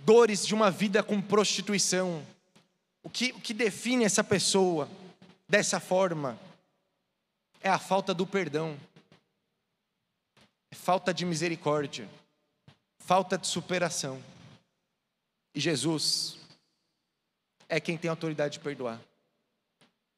[0.04, 2.24] dores de uma vida com prostituição.
[3.02, 4.88] O que, o que define essa pessoa
[5.48, 6.38] dessa forma
[7.60, 8.78] é a falta do perdão,
[10.70, 12.08] é falta de misericórdia,
[13.08, 14.22] falta de superação.
[15.54, 16.36] E Jesus
[17.66, 19.00] é quem tem autoridade de perdoar.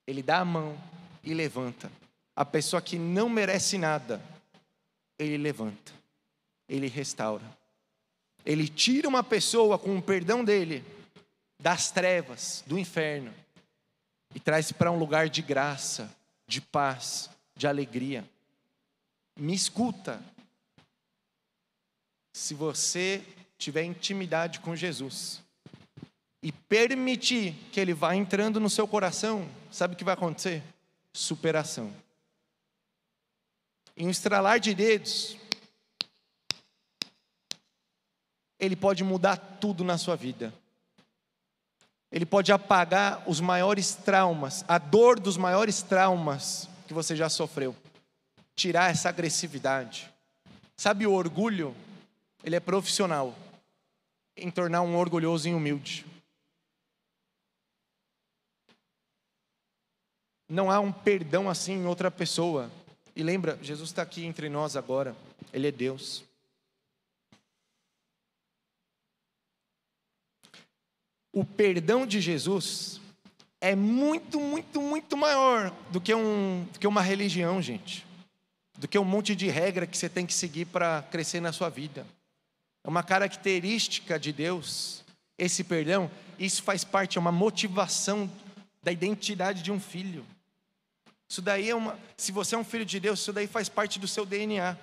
[0.09, 0.77] Ele dá a mão
[1.23, 1.89] e levanta.
[2.35, 4.21] A pessoa que não merece nada,
[5.17, 5.93] ele levanta,
[6.69, 7.45] ele restaura.
[8.45, 10.85] Ele tira uma pessoa com o perdão dele
[11.61, 13.33] das trevas, do inferno,
[14.35, 16.13] e traz para um lugar de graça,
[16.45, 18.29] de paz, de alegria.
[19.39, 20.21] Me escuta.
[22.33, 23.25] Se você
[23.59, 25.43] tiver intimidade com Jesus
[26.43, 30.63] e permitir que ele vá entrando no seu coração, sabe o que vai acontecer?
[31.13, 31.93] Superação.
[33.97, 35.37] Em um estralar de dedos,
[38.59, 40.55] ele pode mudar tudo na sua vida.
[42.13, 47.77] Ele pode apagar os maiores traumas, a dor dos maiores traumas que você já sofreu.
[48.57, 50.11] Tirar essa agressividade.
[50.77, 51.75] Sabe o orgulho?
[52.45, 53.35] Ele é profissional
[54.37, 56.07] em tornar um orgulhoso e humilde.
[60.49, 62.71] Não há um perdão assim em outra pessoa.
[63.15, 65.15] E lembra, Jesus está aqui entre nós agora.
[65.53, 66.25] Ele é Deus.
[71.33, 73.01] o perdão de Jesus
[73.61, 78.07] é muito, muito, muito maior do que, um, do que uma religião, gente.
[78.79, 81.69] Do que um monte de regra que você tem que seguir para crescer na sua
[81.69, 82.07] vida.
[82.85, 85.05] É uma característica de Deus,
[85.37, 88.31] esse perdão, isso faz parte, é uma motivação
[88.83, 90.25] da identidade de um filho.
[91.29, 93.99] Isso daí é uma, se você é um filho de Deus, isso daí faz parte
[93.99, 94.77] do seu DNA.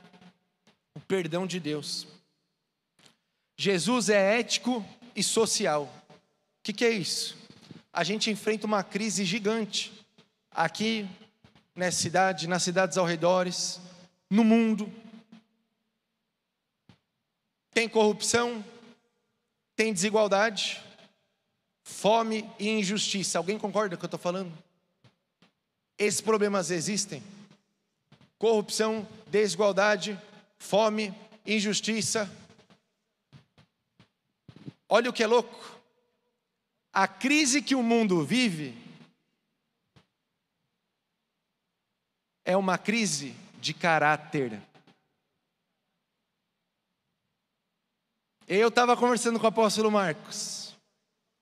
[0.95, 2.07] O perdão de Deus.
[3.57, 5.91] Jesus é ético e social
[6.67, 7.37] que, que é isso?
[7.93, 9.93] A gente enfrenta uma crise gigante
[10.51, 11.07] aqui
[11.73, 13.79] nessa cidade, nas cidades ao redores,
[14.29, 14.91] no mundo.
[17.71, 18.63] Tem corrupção,
[19.75, 20.81] tem desigualdade,
[21.83, 23.37] fome e injustiça.
[23.37, 24.51] Alguém concorda com o que eu estou falando?
[25.97, 27.23] Esses problemas existem.
[28.37, 30.19] Corrupção, desigualdade,
[30.57, 31.13] fome,
[31.45, 32.29] injustiça.
[34.89, 35.77] Olha o que é louco.
[36.93, 38.75] A crise que o mundo vive
[42.45, 44.61] é uma crise de caráter.
[48.49, 50.73] Eu estava conversando com o apóstolo Marcos,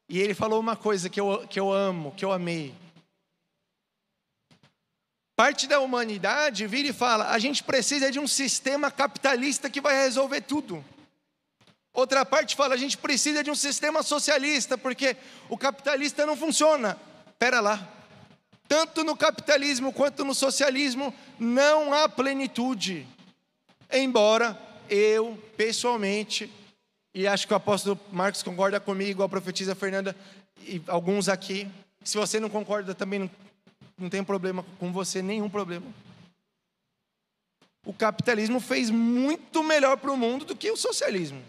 [0.10, 2.74] e ele falou uma coisa que eu, que eu amo, que eu amei.
[5.36, 9.96] Parte da humanidade vira e fala: a gente precisa de um sistema capitalista que vai
[10.02, 10.84] resolver tudo.
[11.94, 15.16] Outra parte fala, a gente precisa de um sistema socialista, porque
[15.48, 17.00] o capitalista não funciona.
[17.38, 17.88] Pera lá.
[18.68, 23.06] Tanto no capitalismo quanto no socialismo não há plenitude.
[23.92, 26.52] Embora eu, pessoalmente,
[27.16, 30.14] e acho que o apóstolo Marcos concorda comigo, a profetisa Fernanda
[30.60, 31.66] e alguns aqui.
[32.04, 33.32] Se você não concorda, também não,
[33.98, 35.86] não tem problema com você, nenhum problema.
[37.86, 41.42] O capitalismo fez muito melhor para o mundo do que o socialismo.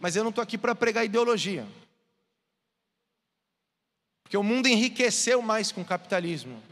[0.00, 1.66] Mas eu não estou aqui para pregar ideologia.
[4.22, 6.62] Porque o mundo enriqueceu mais com o capitalismo.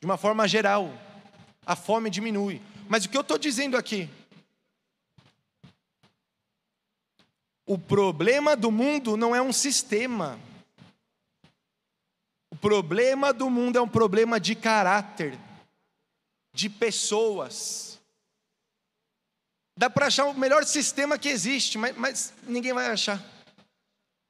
[0.00, 0.90] De uma forma geral.
[1.66, 2.62] A fome diminui.
[2.88, 4.08] Mas o que eu estou dizendo aqui?
[7.66, 10.38] O problema do mundo não é um sistema.
[12.50, 15.36] O problema do mundo é um problema de caráter,
[16.54, 18.00] de pessoas.
[19.76, 23.22] Dá para achar o melhor sistema que existe, mas, mas ninguém vai achar.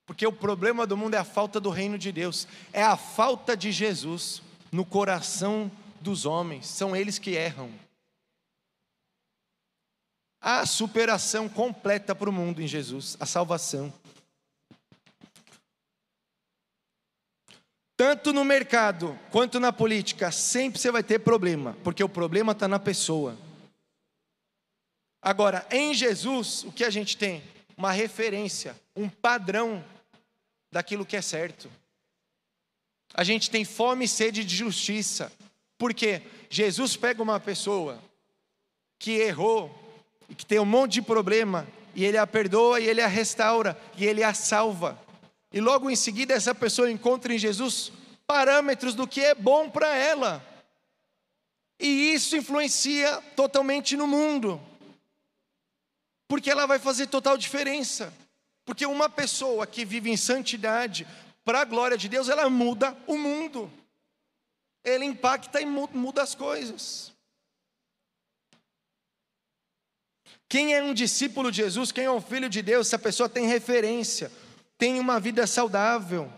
[0.06, 3.56] Porque o problema do mundo é a falta do reino de Deus, é a falta
[3.56, 4.40] de Jesus
[4.72, 7.70] no coração dos homens, são eles que erram.
[10.48, 13.92] A superação completa para o mundo em Jesus, a salvação.
[17.96, 22.68] Tanto no mercado quanto na política, sempre você vai ter problema, porque o problema está
[22.68, 23.36] na pessoa.
[25.20, 27.42] Agora, em Jesus, o que a gente tem?
[27.76, 29.84] Uma referência, um padrão
[30.70, 31.68] daquilo que é certo.
[33.12, 35.32] A gente tem fome e sede de justiça,
[35.76, 38.00] porque Jesus pega uma pessoa
[38.96, 39.85] que errou
[40.34, 44.04] que tem um monte de problema, e ele a perdoa, e ele a restaura, e
[44.04, 44.98] ele a salva.
[45.52, 47.92] E logo em seguida, essa pessoa encontra em Jesus
[48.26, 50.44] parâmetros do que é bom para ela.
[51.78, 54.60] E isso influencia totalmente no mundo.
[56.28, 58.12] Porque ela vai fazer total diferença.
[58.64, 61.06] Porque uma pessoa que vive em santidade,
[61.44, 63.70] para a glória de Deus, ela muda o mundo.
[64.82, 67.12] Ela impacta e muda as coisas.
[70.48, 73.46] Quem é um discípulo de Jesus, quem é um filho de Deus, essa pessoa tem
[73.46, 74.30] referência,
[74.78, 76.32] tem uma vida saudável.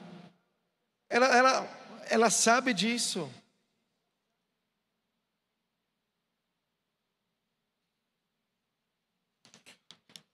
[1.10, 3.30] Ela, ela, ela sabe disso.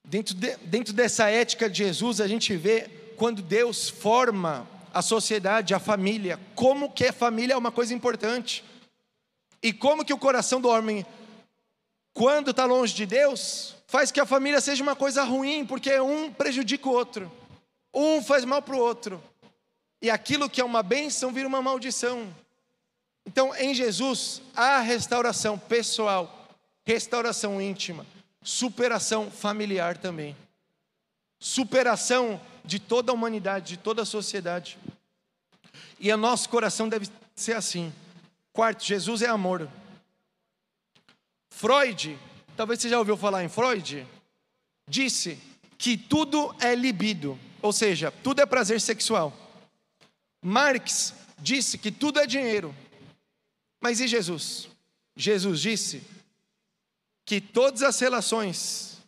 [0.04, 5.74] Dentro, de, dentro dessa ética de Jesus, a gente vê quando Deus forma a sociedade,
[5.74, 8.62] a família, como que a família é uma coisa importante.
[9.60, 11.04] E como que o coração do homem,
[12.14, 16.32] quando está longe de Deus, faz que a família seja uma coisa ruim, porque um
[16.32, 17.30] prejudica o outro,
[17.92, 19.22] um faz mal para o outro,
[20.00, 22.32] e aquilo que é uma bênção vira uma maldição.
[23.26, 26.48] Então, em Jesus, há restauração pessoal,
[26.86, 28.06] restauração íntima,
[28.42, 30.36] superação familiar também.
[31.40, 34.78] Superação de toda a humanidade, de toda a sociedade.
[35.98, 37.92] E o nosso coração deve ser assim.
[38.52, 39.68] Quarto, Jesus é amor.
[41.54, 42.18] Freud,
[42.56, 44.04] talvez você já ouviu falar em Freud,
[44.88, 45.38] disse
[45.78, 49.32] que tudo é libido, ou seja, tudo é prazer sexual.
[50.42, 52.74] Marx disse que tudo é dinheiro.
[53.80, 54.68] Mas e Jesus?
[55.14, 56.02] Jesus disse
[57.24, 58.98] que todas as relações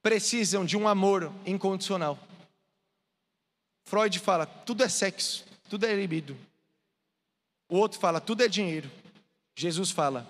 [0.00, 2.16] precisam de um amor incondicional.
[3.84, 6.38] Freud fala, tudo é sexo, tudo é libido.
[7.68, 8.88] O outro fala, tudo é dinheiro.
[9.56, 10.24] Jesus fala,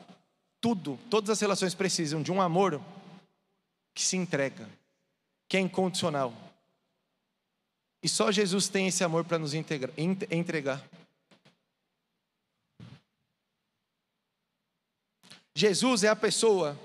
[0.63, 2.81] tudo, todas as relações precisam de um amor
[3.93, 4.67] que se entrega,
[5.49, 6.33] que é incondicional.
[8.01, 10.83] E só Jesus tem esse amor para nos entregar.
[15.55, 16.79] Jesus é a pessoa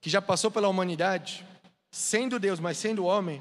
[0.00, 1.46] que já passou pela humanidade,
[1.90, 3.40] sendo Deus, mas sendo homem,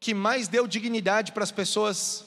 [0.00, 2.24] que mais deu dignidade para as pessoas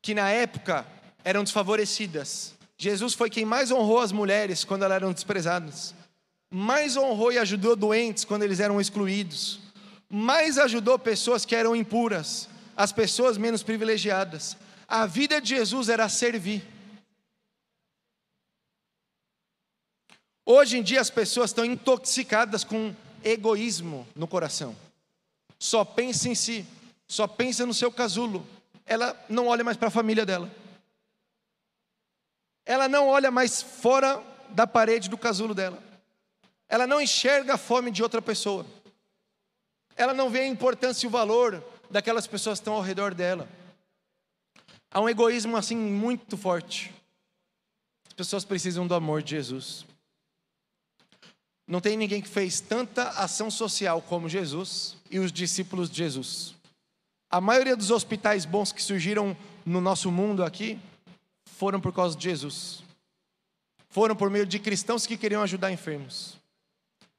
[0.00, 0.86] que na época
[1.22, 2.54] eram desfavorecidas.
[2.78, 5.94] Jesus foi quem mais honrou as mulheres quando elas eram desprezadas,
[6.50, 9.60] mais honrou e ajudou doentes quando eles eram excluídos,
[10.08, 14.56] mais ajudou pessoas que eram impuras, as pessoas menos privilegiadas.
[14.86, 16.64] A vida de Jesus era servir.
[20.46, 24.74] Hoje em dia as pessoas estão intoxicadas com egoísmo no coração.
[25.58, 26.64] Só pensa em si,
[27.06, 28.46] só pensa no seu casulo.
[28.86, 30.50] Ela não olha mais para a família dela.
[32.64, 35.87] Ela não olha mais fora da parede do casulo dela.
[36.68, 38.66] Ela não enxerga a fome de outra pessoa.
[39.96, 43.48] Ela não vê a importância e o valor daquelas pessoas que estão ao redor dela.
[44.90, 46.94] Há um egoísmo assim muito forte.
[48.06, 49.84] As pessoas precisam do amor de Jesus.
[51.66, 56.54] Não tem ninguém que fez tanta ação social como Jesus e os discípulos de Jesus.
[57.30, 60.78] A maioria dos hospitais bons que surgiram no nosso mundo aqui
[61.44, 62.82] foram por causa de Jesus.
[63.90, 66.37] Foram por meio de cristãos que queriam ajudar enfermos.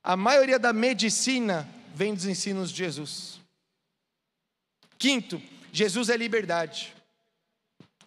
[0.04, 3.40] A maioria da medicina vem dos ensinos de Jesus.
[4.98, 5.42] Quinto,
[5.72, 6.96] Jesus é liberdade.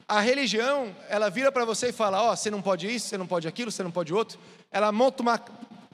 [0.08, 3.16] A religião, ela vira para você e fala: Ó, oh, você não pode isso, você
[3.16, 4.38] não pode aquilo, você não pode outro.
[4.70, 5.38] Ela monta uma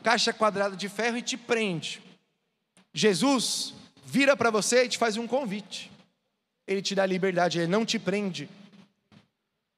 [0.02, 2.02] caixa quadrada de ferro e te prende.
[2.92, 3.74] Jesus
[4.04, 5.90] vira para você e te faz um convite.
[6.66, 8.48] Ele te dá liberdade, ele não te prende.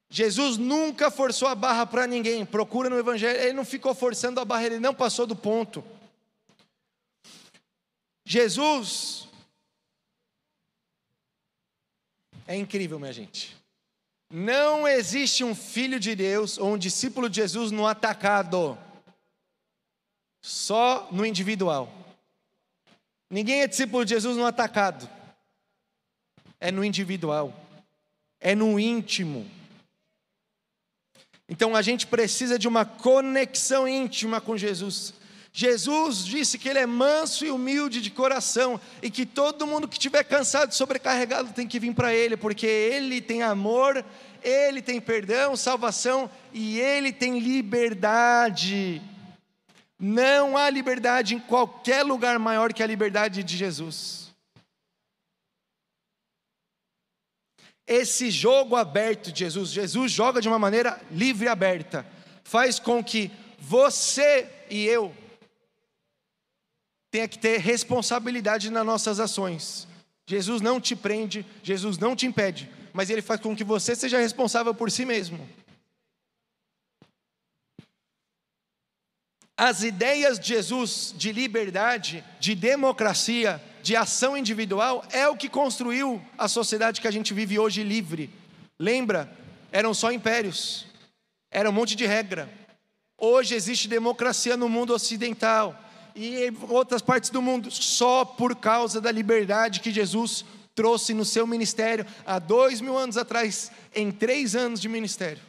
[0.09, 2.45] Jesus nunca forçou a barra para ninguém.
[2.45, 5.83] Procura no Evangelho, ele não ficou forçando a barra, ele não passou do ponto.
[8.25, 9.27] Jesus
[12.47, 13.55] é incrível, minha gente.
[14.29, 18.77] Não existe um filho de Deus ou um discípulo de Jesus no atacado
[20.41, 21.93] só no individual.
[23.29, 25.09] Ninguém é discípulo de Jesus no atacado.
[26.59, 27.53] É no individual.
[28.39, 29.49] É no íntimo.
[31.47, 35.13] Então a gente precisa de uma conexão íntima com Jesus.
[35.53, 39.95] Jesus disse que ele é manso e humilde de coração e que todo mundo que
[39.95, 44.03] estiver cansado e sobrecarregado tem que vir para ele, porque ele tem amor,
[44.41, 49.01] ele tem perdão, salvação e ele tem liberdade.
[49.99, 54.31] Não há liberdade em qualquer lugar maior que a liberdade de Jesus.
[57.85, 62.05] Esse jogo aberto de Jesus, Jesus joga de uma maneira livre e aberta,
[62.41, 63.29] faz com que
[63.59, 65.13] você e eu
[67.11, 69.85] tenha que ter responsabilidade nas nossas ações.
[70.25, 74.17] Jesus não te prende, Jesus não te impede, mas ele faz com que você seja
[74.17, 75.47] responsável por si mesmo.
[79.57, 86.21] As ideias de Jesus de liberdade, de democracia, de ação individual é o que construiu
[86.37, 88.29] a sociedade que a gente vive hoje livre.
[88.79, 89.31] Lembra?
[89.71, 90.87] Eram só impérios,
[91.51, 92.49] era um monte de regra.
[93.17, 95.77] Hoje existe democracia no mundo ocidental
[96.15, 101.25] e em outras partes do mundo, só por causa da liberdade que Jesus trouxe no
[101.25, 105.41] seu ministério há dois mil anos atrás, em três anos de ministério.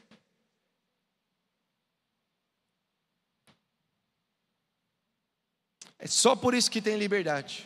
[5.98, 7.64] É só por isso que tem liberdade.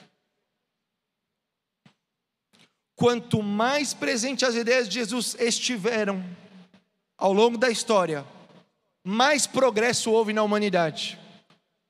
[2.95, 6.23] Quanto mais presente as ideias de Jesus estiveram
[7.17, 8.27] ao longo da história,
[9.03, 11.19] mais progresso houve na humanidade.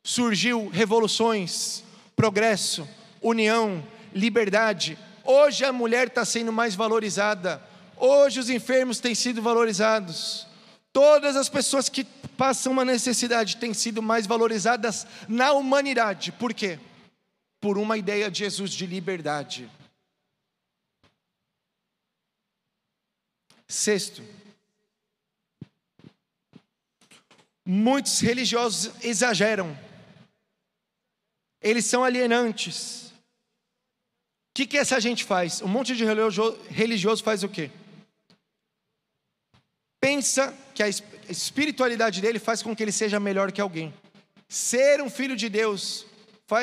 [0.06, 1.82] Surgiu revoluções,
[2.14, 2.88] progresso,
[3.20, 3.84] união,
[4.14, 4.96] liberdade.
[5.24, 7.60] Hoje a mulher está sendo mais valorizada.
[7.96, 10.46] Hoje os enfermos têm sido valorizados.
[10.92, 12.04] Todas as pessoas que
[12.38, 16.30] passam uma necessidade têm sido mais valorizadas na humanidade.
[16.30, 16.78] Por quê?
[17.60, 19.68] Por uma ideia de Jesus de liberdade.
[23.66, 24.22] Sexto,
[27.64, 29.76] muitos religiosos exageram,
[31.66, 33.08] eles são alienantes.
[33.08, 35.60] O que, que essa gente faz?
[35.60, 36.04] Um monte de
[36.70, 37.70] religioso faz o quê?
[40.00, 43.92] Pensa que a espiritualidade dele faz com que ele seja melhor que alguém.
[44.48, 46.06] Ser um filho de Deus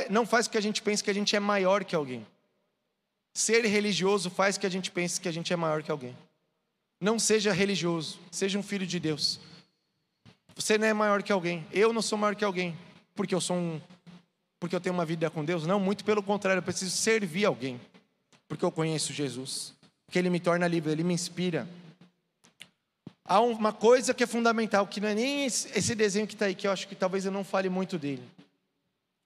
[0.09, 2.25] não faz com que a gente pense que a gente é maior que alguém.
[3.33, 6.15] Ser religioso faz que a gente pense que a gente é maior que alguém.
[7.01, 9.37] Não seja religioso, seja um filho de Deus.
[10.55, 11.67] Você não é maior que alguém.
[11.73, 12.77] Eu não sou maior que alguém,
[13.13, 13.81] porque eu sou um
[14.63, 15.67] porque eu tenho uma vida com Deus.
[15.67, 17.81] Não, muito pelo contrário, eu preciso servir alguém.
[18.47, 19.73] Porque eu conheço Jesus.
[20.05, 21.67] Porque ele me torna livre, ele me inspira.
[23.25, 26.55] Há uma coisa que é fundamental, que não é nem esse desenho que está aí,
[26.55, 28.25] que eu acho que talvez eu não fale muito dele.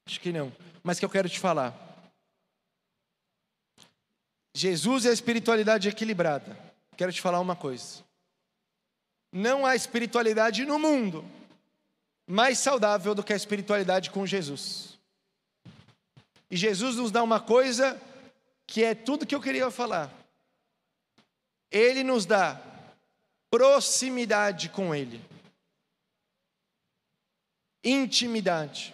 [0.07, 0.51] Acho que não.
[0.81, 1.71] Mas que eu quero te falar.
[4.55, 6.57] Jesus e a espiritualidade equilibrada
[6.97, 8.03] quero te falar uma coisa.
[9.31, 11.23] Não há espiritualidade no mundo
[12.25, 14.97] mais saudável do que a espiritualidade com Jesus.
[16.50, 18.02] E Jesus nos dá uma coisa
[18.66, 20.12] que é tudo que eu queria falar.
[21.72, 22.62] Ele nos dá
[23.50, 25.22] proximidade com Ele,
[27.84, 28.93] intimidade.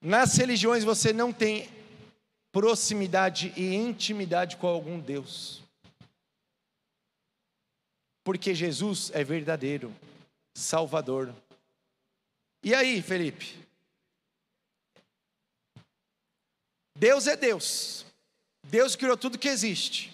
[0.00, 1.68] Nas religiões você não tem
[2.52, 5.64] proximidade e intimidade com algum Deus
[8.24, 9.94] porque Jesus é verdadeiro,
[10.56, 11.32] Salvador.
[12.62, 13.63] E aí, Felipe?
[16.94, 18.06] Deus é Deus.
[18.62, 20.12] Deus criou tudo que existe.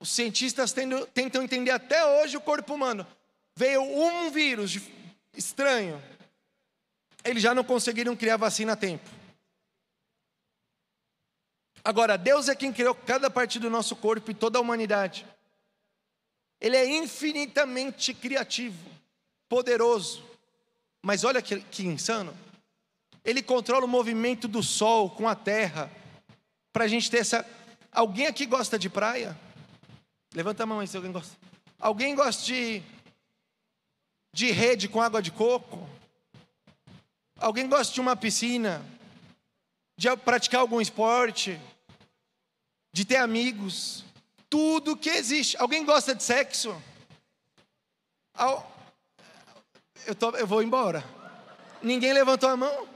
[0.00, 0.74] Os cientistas
[1.14, 3.06] tentam entender até hoje o corpo humano.
[3.54, 4.78] Veio um vírus
[5.34, 6.02] estranho.
[7.24, 9.08] Eles já não conseguiram criar vacina a tempo.
[11.84, 15.26] Agora, Deus é quem criou cada parte do nosso corpo e toda a humanidade.
[16.60, 18.88] Ele é infinitamente criativo,
[19.48, 20.24] poderoso.
[21.02, 22.36] Mas olha que, que insano.
[23.24, 25.90] Ele controla o movimento do sol com a terra.
[26.72, 27.46] Para a gente ter essa.
[27.90, 29.38] Alguém aqui gosta de praia?
[30.34, 31.36] Levanta a mão aí se alguém gosta.
[31.78, 32.82] Alguém gosta de,
[34.32, 35.88] de rede com água de coco?
[37.38, 38.84] Alguém gosta de uma piscina?
[39.98, 41.60] De praticar algum esporte?
[42.92, 44.04] De ter amigos?
[44.52, 45.56] tudo que existe.
[45.56, 46.76] Alguém gosta de sexo?
[50.04, 51.02] Eu, tô, eu vou embora.
[51.82, 52.86] Ninguém levantou a mão?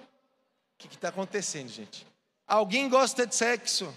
[0.76, 2.06] O que está acontecendo, gente?
[2.46, 3.92] Alguém gosta de sexo?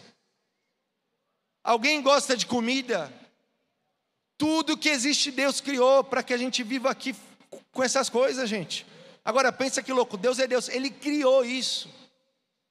[1.61, 3.13] Alguém gosta de comida?
[4.37, 7.13] Tudo que existe, Deus criou para que a gente viva aqui
[7.71, 8.85] com essas coisas, gente.
[9.25, 11.93] Agora pensa que louco, Deus é Deus, Ele criou isso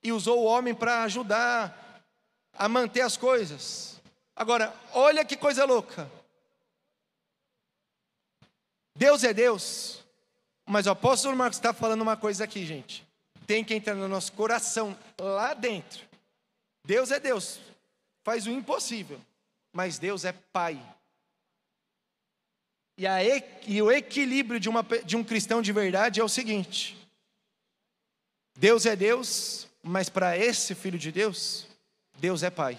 [0.03, 2.03] e usou o homem para ajudar
[2.55, 4.01] a manter as coisas.
[4.35, 6.11] Agora, olha que coisa louca.
[8.97, 10.03] Deus é Deus,
[10.67, 13.08] mas o apóstolo Marcos está falando uma coisa aqui, gente.
[13.49, 16.07] Tem que entrar no nosso coração, lá dentro.
[16.85, 17.59] Deus é Deus,
[18.23, 19.21] faz o impossível,
[19.73, 20.81] mas Deus é Pai.
[22.97, 23.19] E, a,
[23.67, 26.97] e o equilíbrio de, uma, de um cristão de verdade é o seguinte:
[28.57, 31.67] Deus é Deus, mas para esse filho de Deus,
[32.21, 32.79] Deus é Pai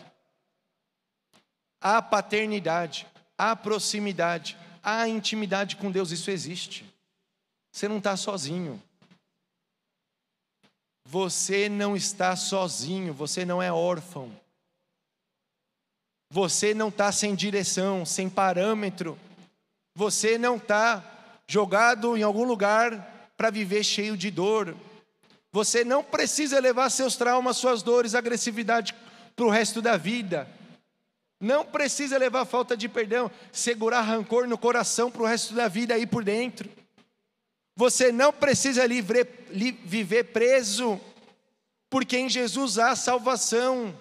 [1.82, 3.08] há paternidade,
[3.38, 6.86] há proximidade, há intimidade com Deus, isso existe.
[7.72, 8.82] Você não está sozinho.
[11.12, 14.32] Você não está sozinho, você não é órfão.
[16.30, 19.18] Você não está sem direção, sem parâmetro.
[19.96, 21.04] Você não está
[21.48, 24.78] jogado em algum lugar para viver cheio de dor.
[25.52, 28.94] Você não precisa levar seus traumas, suas dores, agressividade
[29.36, 30.48] para o resto da vida.
[31.40, 35.96] Não precisa levar falta de perdão, segurar rancor no coração para o resto da vida
[35.96, 36.70] aí por dentro.
[37.80, 41.00] Você não precisa viver preso,
[41.90, 43.98] porque em Jesus há salvação,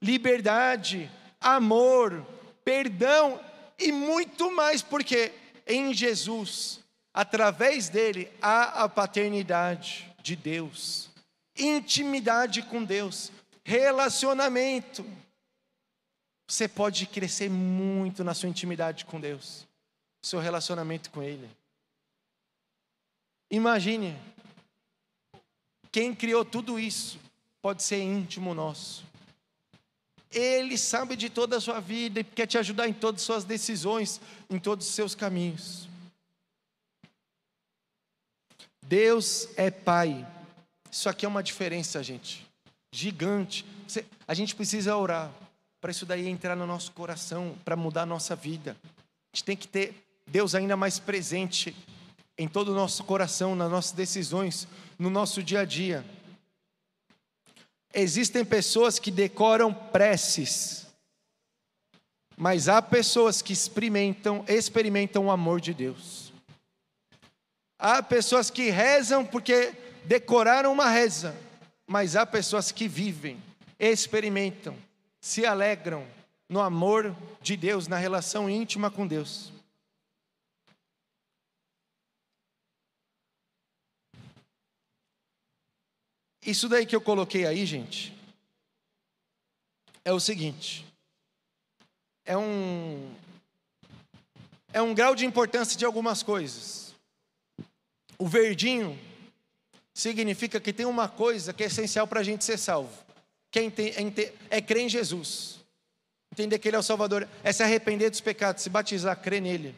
[0.00, 1.10] liberdade,
[1.40, 2.24] amor,
[2.64, 3.40] perdão
[3.76, 5.32] e muito mais, porque
[5.66, 6.78] em Jesus,
[7.12, 11.10] através dele, há a paternidade de Deus,
[11.58, 13.32] intimidade com Deus,
[13.64, 15.04] relacionamento.
[16.46, 19.66] Você pode crescer muito na sua intimidade com Deus,
[20.22, 21.50] seu relacionamento com Ele.
[23.50, 24.16] Imagine,
[25.92, 27.18] quem criou tudo isso
[27.62, 29.04] pode ser íntimo nosso.
[30.30, 33.44] Ele sabe de toda a sua vida e quer te ajudar em todas as suas
[33.44, 34.20] decisões,
[34.50, 35.88] em todos os seus caminhos.
[38.82, 40.26] Deus é Pai.
[40.90, 42.46] Isso aqui é uma diferença, gente,
[42.92, 43.64] gigante.
[44.26, 45.32] a gente precisa orar
[45.80, 48.76] para isso daí entrar no nosso coração, para mudar a nossa vida.
[48.84, 49.94] A gente tem que ter
[50.26, 51.76] Deus ainda mais presente
[52.38, 54.68] em todo o nosso coração, nas nossas decisões,
[54.98, 56.04] no nosso dia a dia.
[57.94, 60.86] Existem pessoas que decoram preces,
[62.36, 66.32] mas há pessoas que experimentam, experimentam o amor de Deus.
[67.78, 69.72] Há pessoas que rezam porque
[70.04, 71.34] decoraram uma reza,
[71.86, 73.42] mas há pessoas que vivem,
[73.78, 74.76] experimentam,
[75.20, 76.06] se alegram
[76.48, 79.55] no amor de Deus, na relação íntima com Deus.
[86.46, 88.16] Isso daí que eu coloquei aí, gente,
[90.04, 90.86] é o seguinte:
[92.24, 93.12] é um
[94.72, 96.94] é um grau de importância de algumas coisas.
[98.16, 98.96] O verdinho
[99.92, 102.92] significa que tem uma coisa que é essencial para a gente ser salvo,
[103.50, 103.64] que é,
[104.50, 105.60] é crer em Jesus,
[106.30, 109.74] entender que Ele é o Salvador, é se arrepender dos pecados, se batizar, crer nele.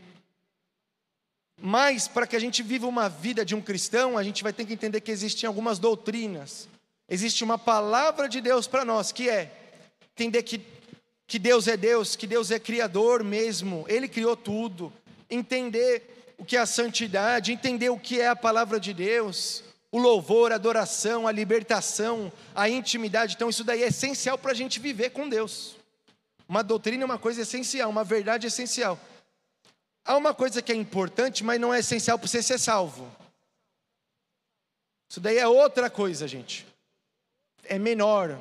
[1.60, 4.64] Mas para que a gente viva uma vida de um cristão, a gente vai ter
[4.64, 6.68] que entender que existem algumas doutrinas.
[7.08, 9.50] Existe uma palavra de Deus para nós, que é
[10.12, 10.60] entender que,
[11.26, 14.92] que Deus é Deus, que Deus é criador mesmo, Ele criou tudo.
[15.28, 19.98] Entender o que é a santidade, entender o que é a palavra de Deus, o
[19.98, 23.34] louvor, a adoração, a libertação, a intimidade.
[23.34, 25.76] Então, isso daí é essencial para a gente viver com Deus.
[26.48, 28.98] Uma doutrina é uma coisa essencial, uma verdade essencial.
[30.08, 33.14] Há uma coisa que é importante, mas não é essencial para você ser salvo.
[35.06, 36.66] Isso daí é outra coisa, gente.
[37.64, 38.40] É menor.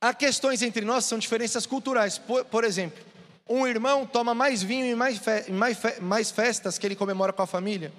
[0.00, 2.16] Há questões entre nós, são diferenças culturais.
[2.16, 3.04] Por, por exemplo,
[3.46, 7.30] um irmão toma mais vinho e mais, fe, mais, fe, mais festas que ele comemora
[7.30, 7.92] com a família,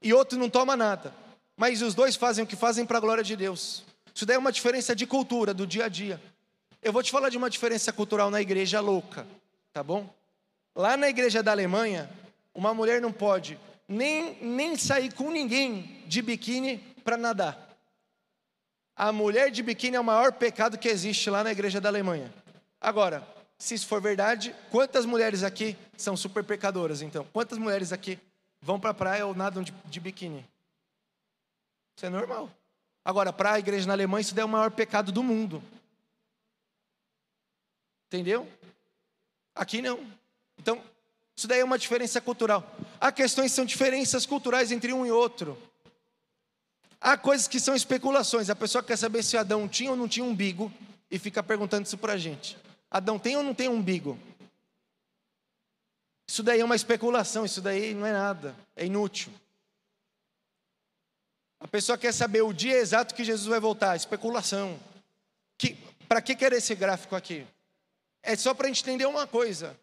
[0.00, 1.14] e outro não toma nada.
[1.54, 3.84] Mas os dois fazem o que fazem para a glória de Deus.
[4.14, 6.18] Isso daí é uma diferença de cultura, do dia a dia.
[6.84, 9.26] Eu vou te falar de uma diferença cultural na igreja louca,
[9.72, 10.14] tá bom?
[10.76, 12.10] Lá na igreja da Alemanha,
[12.54, 13.58] uma mulher não pode
[13.88, 17.74] nem, nem sair com ninguém de biquíni para nadar.
[18.94, 22.30] A mulher de biquíni é o maior pecado que existe lá na igreja da Alemanha.
[22.78, 23.26] Agora,
[23.56, 27.26] se isso for verdade, quantas mulheres aqui são super pecadoras então?
[27.32, 28.18] Quantas mulheres aqui
[28.60, 30.44] vão para a praia ou nadam de, de biquíni?
[31.96, 32.50] Isso é normal.
[33.02, 35.62] Agora, para a igreja na Alemanha, isso é o maior pecado do mundo.
[38.14, 38.48] Entendeu?
[39.56, 39.98] Aqui não.
[40.56, 40.80] Então,
[41.36, 42.64] isso daí é uma diferença cultural.
[43.00, 45.60] Há questões que são diferenças culturais entre um e outro.
[47.00, 48.48] Há coisas que são especulações.
[48.48, 50.72] A pessoa quer saber se Adão tinha ou não tinha umbigo
[51.10, 52.56] e fica perguntando isso para a gente.
[52.88, 54.16] Adão tem ou não tem umbigo?
[56.28, 59.32] Isso daí é uma especulação, isso daí não é nada, é inútil.
[61.58, 64.78] A pessoa quer saber o dia exato que Jesus vai voltar, especulação.
[65.58, 65.76] Que,
[66.08, 67.44] para que quer esse gráfico aqui?
[68.24, 69.78] É só para a gente entender uma coisa.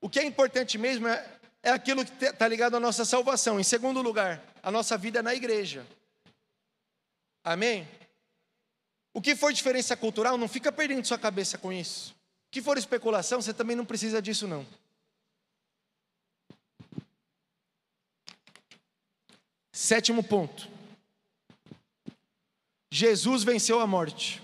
[0.00, 3.60] O que é importante mesmo é, é aquilo que está ligado à nossa salvação.
[3.60, 5.86] Em segundo lugar, a nossa vida na igreja.
[7.44, 7.86] Amém?
[9.14, 12.12] O que for diferença cultural, não fica perdendo sua cabeça com isso.
[12.48, 14.66] O que for especulação, você também não precisa disso, não.
[19.70, 20.68] Sétimo ponto.
[22.90, 24.41] Jesus venceu a morte.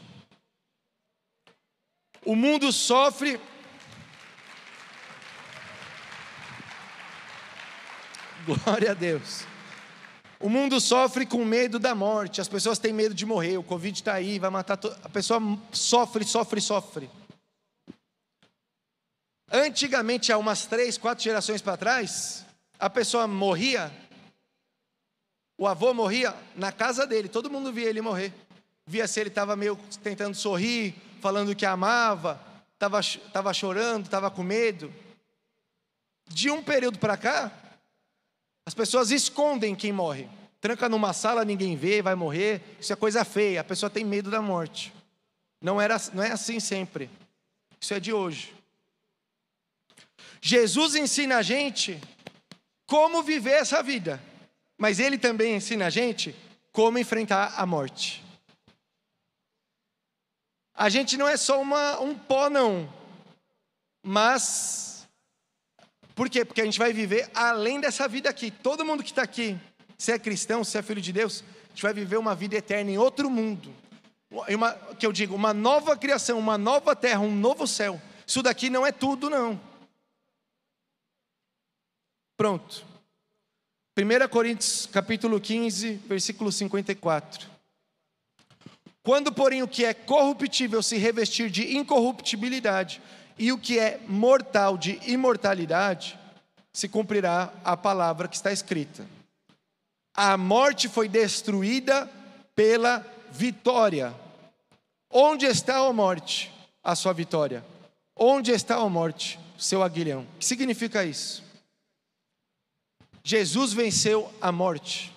[2.29, 3.41] O mundo sofre.
[8.45, 9.47] Glória a Deus.
[10.39, 13.99] O mundo sofre com medo da morte, as pessoas têm medo de morrer, o Covid
[13.99, 14.76] está aí, vai matar.
[14.76, 14.95] To...
[15.03, 15.41] A pessoa
[15.72, 17.11] sofre, sofre, sofre.
[19.51, 22.45] Antigamente, há umas três, quatro gerações para trás,
[22.79, 23.91] a pessoa morria,
[25.57, 28.35] o avô morria na casa dele, todo mundo via ele morrer.
[28.87, 32.40] Via se ele estava meio tentando sorrir, falando que amava,
[32.74, 33.00] estava
[33.32, 34.92] tava chorando, estava com medo.
[36.26, 37.52] De um período para cá,
[38.66, 40.28] as pessoas escondem quem morre.
[40.60, 42.76] Tranca numa sala, ninguém vê, vai morrer.
[42.80, 44.92] Isso é coisa feia, a pessoa tem medo da morte.
[45.60, 47.10] Não, era, não é assim sempre.
[47.80, 48.54] Isso é de hoje.
[50.40, 52.00] Jesus ensina a gente
[52.86, 54.22] como viver essa vida,
[54.76, 56.34] mas ele também ensina a gente
[56.72, 58.24] como enfrentar a morte.
[60.79, 62.89] A gente não é só uma, um pó, não,
[64.01, 65.09] mas.
[66.14, 66.45] Por quê?
[66.45, 68.53] Porque a gente vai viver além dessa vida aqui.
[68.53, 69.59] Todo mundo que está aqui,
[69.99, 72.93] se é cristão, se é filho de Deus, a gente vai viver uma vida eterna
[72.93, 73.74] em outro mundo.
[74.31, 78.01] Uma, que eu digo, uma nova criação, uma nova terra, um novo céu.
[78.24, 79.61] Isso daqui não é tudo, não.
[82.37, 82.87] Pronto.
[83.99, 87.57] 1 Coríntios capítulo 15, versículo 54.
[89.09, 93.00] Quando, porém, o que é corruptível se revestir de incorruptibilidade,
[93.38, 96.18] e o que é mortal de imortalidade,
[96.74, 99.09] se cumprirá a palavra que está escrita.
[100.14, 102.06] A morte foi destruída
[102.54, 102.98] pela
[103.32, 104.14] vitória.
[105.11, 106.52] Onde está a morte?
[106.84, 107.64] A sua vitória.
[108.14, 109.40] Onde está a morte?
[109.56, 110.26] Seu aguilhão.
[110.34, 111.42] O que significa isso?
[113.24, 115.14] Jesus venceu a morte.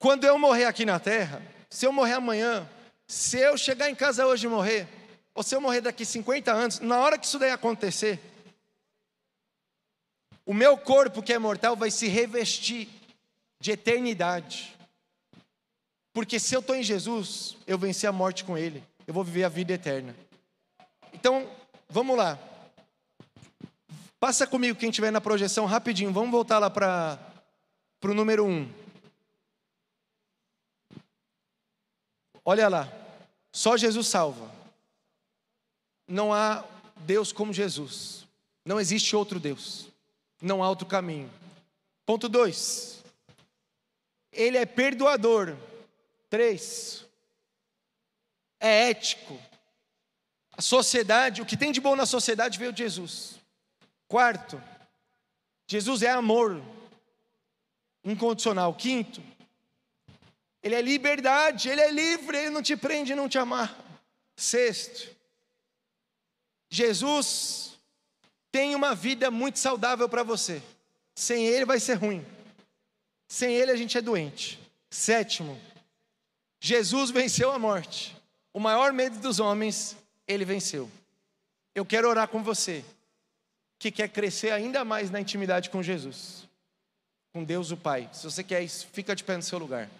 [0.00, 2.68] Quando eu morrer aqui na terra, se eu morrer amanhã,
[3.06, 4.88] se eu chegar em casa hoje e morrer,
[5.34, 8.20] ou se eu morrer daqui 50 anos, na hora que isso daí acontecer,
[10.46, 12.88] o meu corpo que é mortal vai se revestir
[13.58, 14.76] de eternidade.
[16.12, 19.44] Porque se eu estou em Jesus, eu venci a morte com Ele, eu vou viver
[19.44, 20.14] a vida eterna.
[21.12, 21.50] Então,
[21.88, 22.38] vamos lá.
[24.20, 26.12] Passa comigo quem estiver na projeção rapidinho.
[26.12, 27.18] Vamos voltar lá para
[28.02, 28.50] o número 1.
[28.50, 28.83] Um.
[32.44, 32.92] Olha lá.
[33.52, 34.50] Só Jesus salva.
[36.06, 36.64] Não há
[36.98, 38.26] Deus como Jesus.
[38.64, 39.88] Não existe outro Deus.
[40.40, 41.30] Não há outro caminho.
[42.04, 43.02] Ponto 2.
[44.32, 45.56] Ele é perdoador.
[46.28, 47.04] 3.
[48.60, 49.40] É ético.
[50.56, 53.36] A sociedade, o que tem de bom na sociedade veio de Jesus.
[54.06, 54.62] Quarto,
[55.66, 56.62] Jesus é amor
[58.04, 58.74] incondicional.
[58.74, 59.22] Quinto,
[60.64, 63.76] ele é liberdade, ele é livre, ele não te prende, não te amarra.
[64.34, 65.14] Sexto,
[66.70, 67.78] Jesus
[68.50, 70.62] tem uma vida muito saudável para você.
[71.14, 72.24] Sem ele vai ser ruim.
[73.28, 74.58] Sem ele a gente é doente.
[74.88, 75.60] Sétimo,
[76.58, 78.16] Jesus venceu a morte.
[78.50, 79.94] O maior medo dos homens,
[80.26, 80.90] ele venceu.
[81.74, 82.82] Eu quero orar com você
[83.78, 86.48] que quer crescer ainda mais na intimidade com Jesus,
[87.34, 88.08] com Deus o Pai.
[88.14, 89.90] Se você quer isso, fica de pé no seu lugar.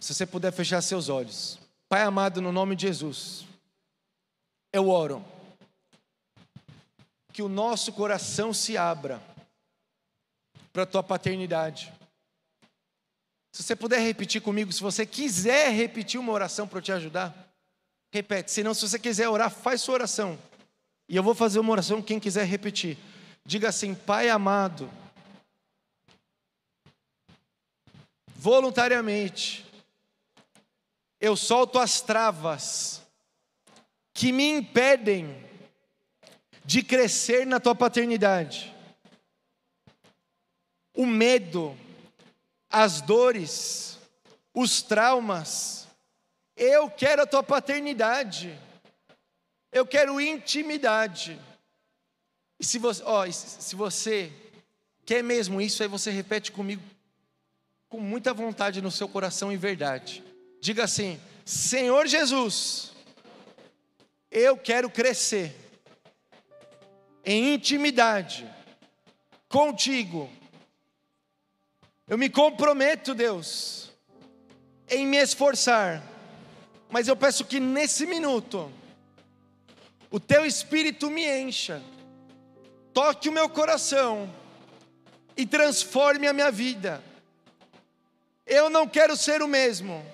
[0.00, 1.58] Se você puder fechar seus olhos.
[1.88, 3.46] Pai amado, no nome de Jesus,
[4.72, 5.24] eu oro
[7.32, 9.22] que o nosso coração se abra
[10.72, 11.92] para a tua paternidade.
[13.52, 17.48] Se você puder repetir comigo, se você quiser repetir uma oração para eu te ajudar.
[18.12, 18.50] Repete.
[18.50, 20.38] Senão, se você quiser orar, faz sua oração.
[21.08, 22.98] E eu vou fazer uma oração, quem quiser repetir.
[23.44, 24.90] Diga assim: Pai amado,
[28.36, 29.67] voluntariamente,
[31.20, 33.02] eu solto as travas
[34.12, 35.44] que me impedem
[36.64, 38.74] de crescer na tua paternidade.
[40.94, 41.76] O medo,
[42.68, 43.98] as dores,
[44.52, 45.86] os traumas,
[46.56, 48.58] eu quero a tua paternidade.
[49.70, 51.40] Eu quero intimidade.
[52.58, 54.32] E se você, ó, se você
[55.06, 56.82] quer mesmo isso, aí você repete comigo
[57.88, 60.27] com muita vontade no seu coração e verdade.
[60.60, 62.92] Diga assim: Senhor Jesus,
[64.30, 65.54] eu quero crescer
[67.24, 68.48] em intimidade
[69.48, 70.30] contigo.
[72.06, 73.92] Eu me comprometo, Deus,
[74.88, 76.02] em me esforçar
[76.90, 78.72] mas eu peço que nesse minuto,
[80.10, 81.82] o teu espírito me encha,
[82.94, 84.32] toque o meu coração
[85.36, 87.02] e transforme a minha vida.
[88.46, 90.04] Eu não quero ser o mesmo,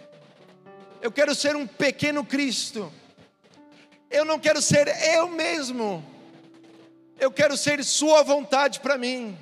[1.05, 2.91] eu quero ser um pequeno Cristo,
[4.11, 6.05] eu não quero ser eu mesmo,
[7.21, 9.39] eu quero ser Sua vontade para mim.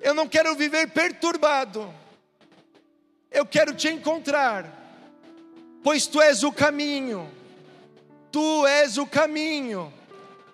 [0.00, 1.92] Eu não quero viver perturbado,
[3.30, 4.78] eu quero te encontrar
[5.82, 7.30] pois tu és o caminho,
[8.32, 9.92] Tu és o caminho.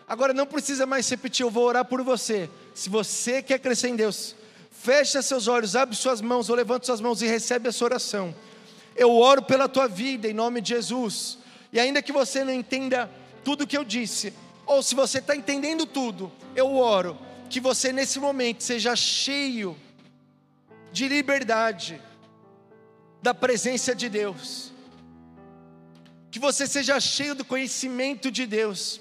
[0.08, 2.48] Agora não precisa mais repetir, eu vou orar por você.
[2.74, 4.34] Se você quer crescer em Deus,
[4.70, 8.34] fecha seus olhos, abre suas mãos ou levanta suas mãos e recebe essa oração.
[8.96, 11.38] Eu oro pela tua vida em nome de Jesus.
[11.72, 13.10] E ainda que você não entenda
[13.44, 14.32] tudo que eu disse,
[14.64, 17.18] ou se você está entendendo tudo, eu oro
[17.48, 19.76] que você nesse momento seja cheio
[20.90, 22.00] de liberdade,
[23.22, 24.72] da presença de Deus,
[26.30, 29.00] que você seja cheio do conhecimento de Deus,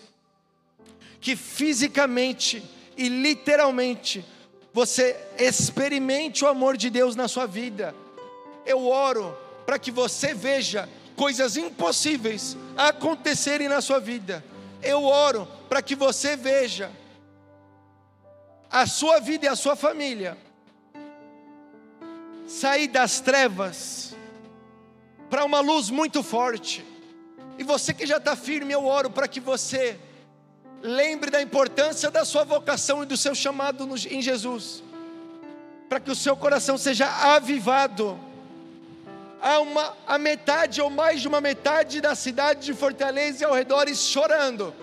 [1.22, 2.64] que fisicamente
[2.98, 4.26] e literalmente
[4.74, 7.96] você experimente o amor de Deus na sua vida.
[8.66, 9.36] Eu oro
[9.66, 14.44] para que você veja coisas impossíveis acontecerem na sua vida.
[14.84, 16.92] Eu oro para que você veja
[18.70, 20.38] a sua vida e a sua família
[22.48, 24.16] sair das trevas
[25.30, 26.86] para uma luz muito forte.
[27.58, 30.00] E você que já está firme, eu oro para que você
[30.82, 34.84] lembre da importância da sua vocação e do seu chamado em Jesus,
[35.90, 38.20] para que o seu coração seja avivado.
[39.48, 43.54] Há uma, a metade ou mais de uma metade da cidade de Fortaleza e ao
[43.54, 44.74] redor chorando,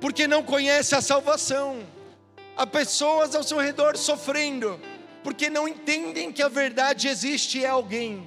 [0.00, 1.86] porque não conhece a salvação.
[2.56, 4.80] Há pessoas ao seu redor sofrendo,
[5.22, 8.26] porque não entendem que a verdade existe e é alguém.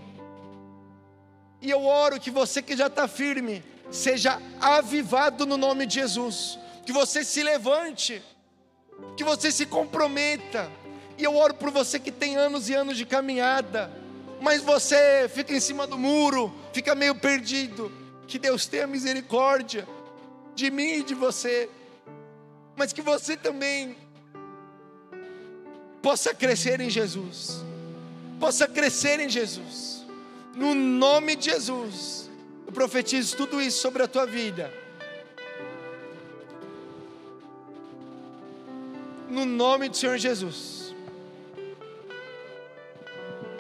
[1.59, 6.59] E eu oro que você que já está firme, seja avivado no nome de Jesus,
[6.85, 8.21] que você se levante,
[9.17, 10.71] que você se comprometa.
[11.17, 14.00] E eu oro por você que tem anos e anos de caminhada,
[14.41, 17.91] mas você fica em cima do muro, fica meio perdido.
[18.27, 19.87] Que Deus tenha misericórdia
[20.55, 21.69] de mim e de você,
[22.75, 23.95] mas que você também
[26.01, 27.63] possa crescer em Jesus,
[28.39, 30.03] possa crescer em Jesus,
[30.55, 32.27] no nome de Jesus.
[32.65, 34.73] Eu profetizo tudo isso sobre a tua vida.
[39.29, 40.80] No nome do Senhor Jesus.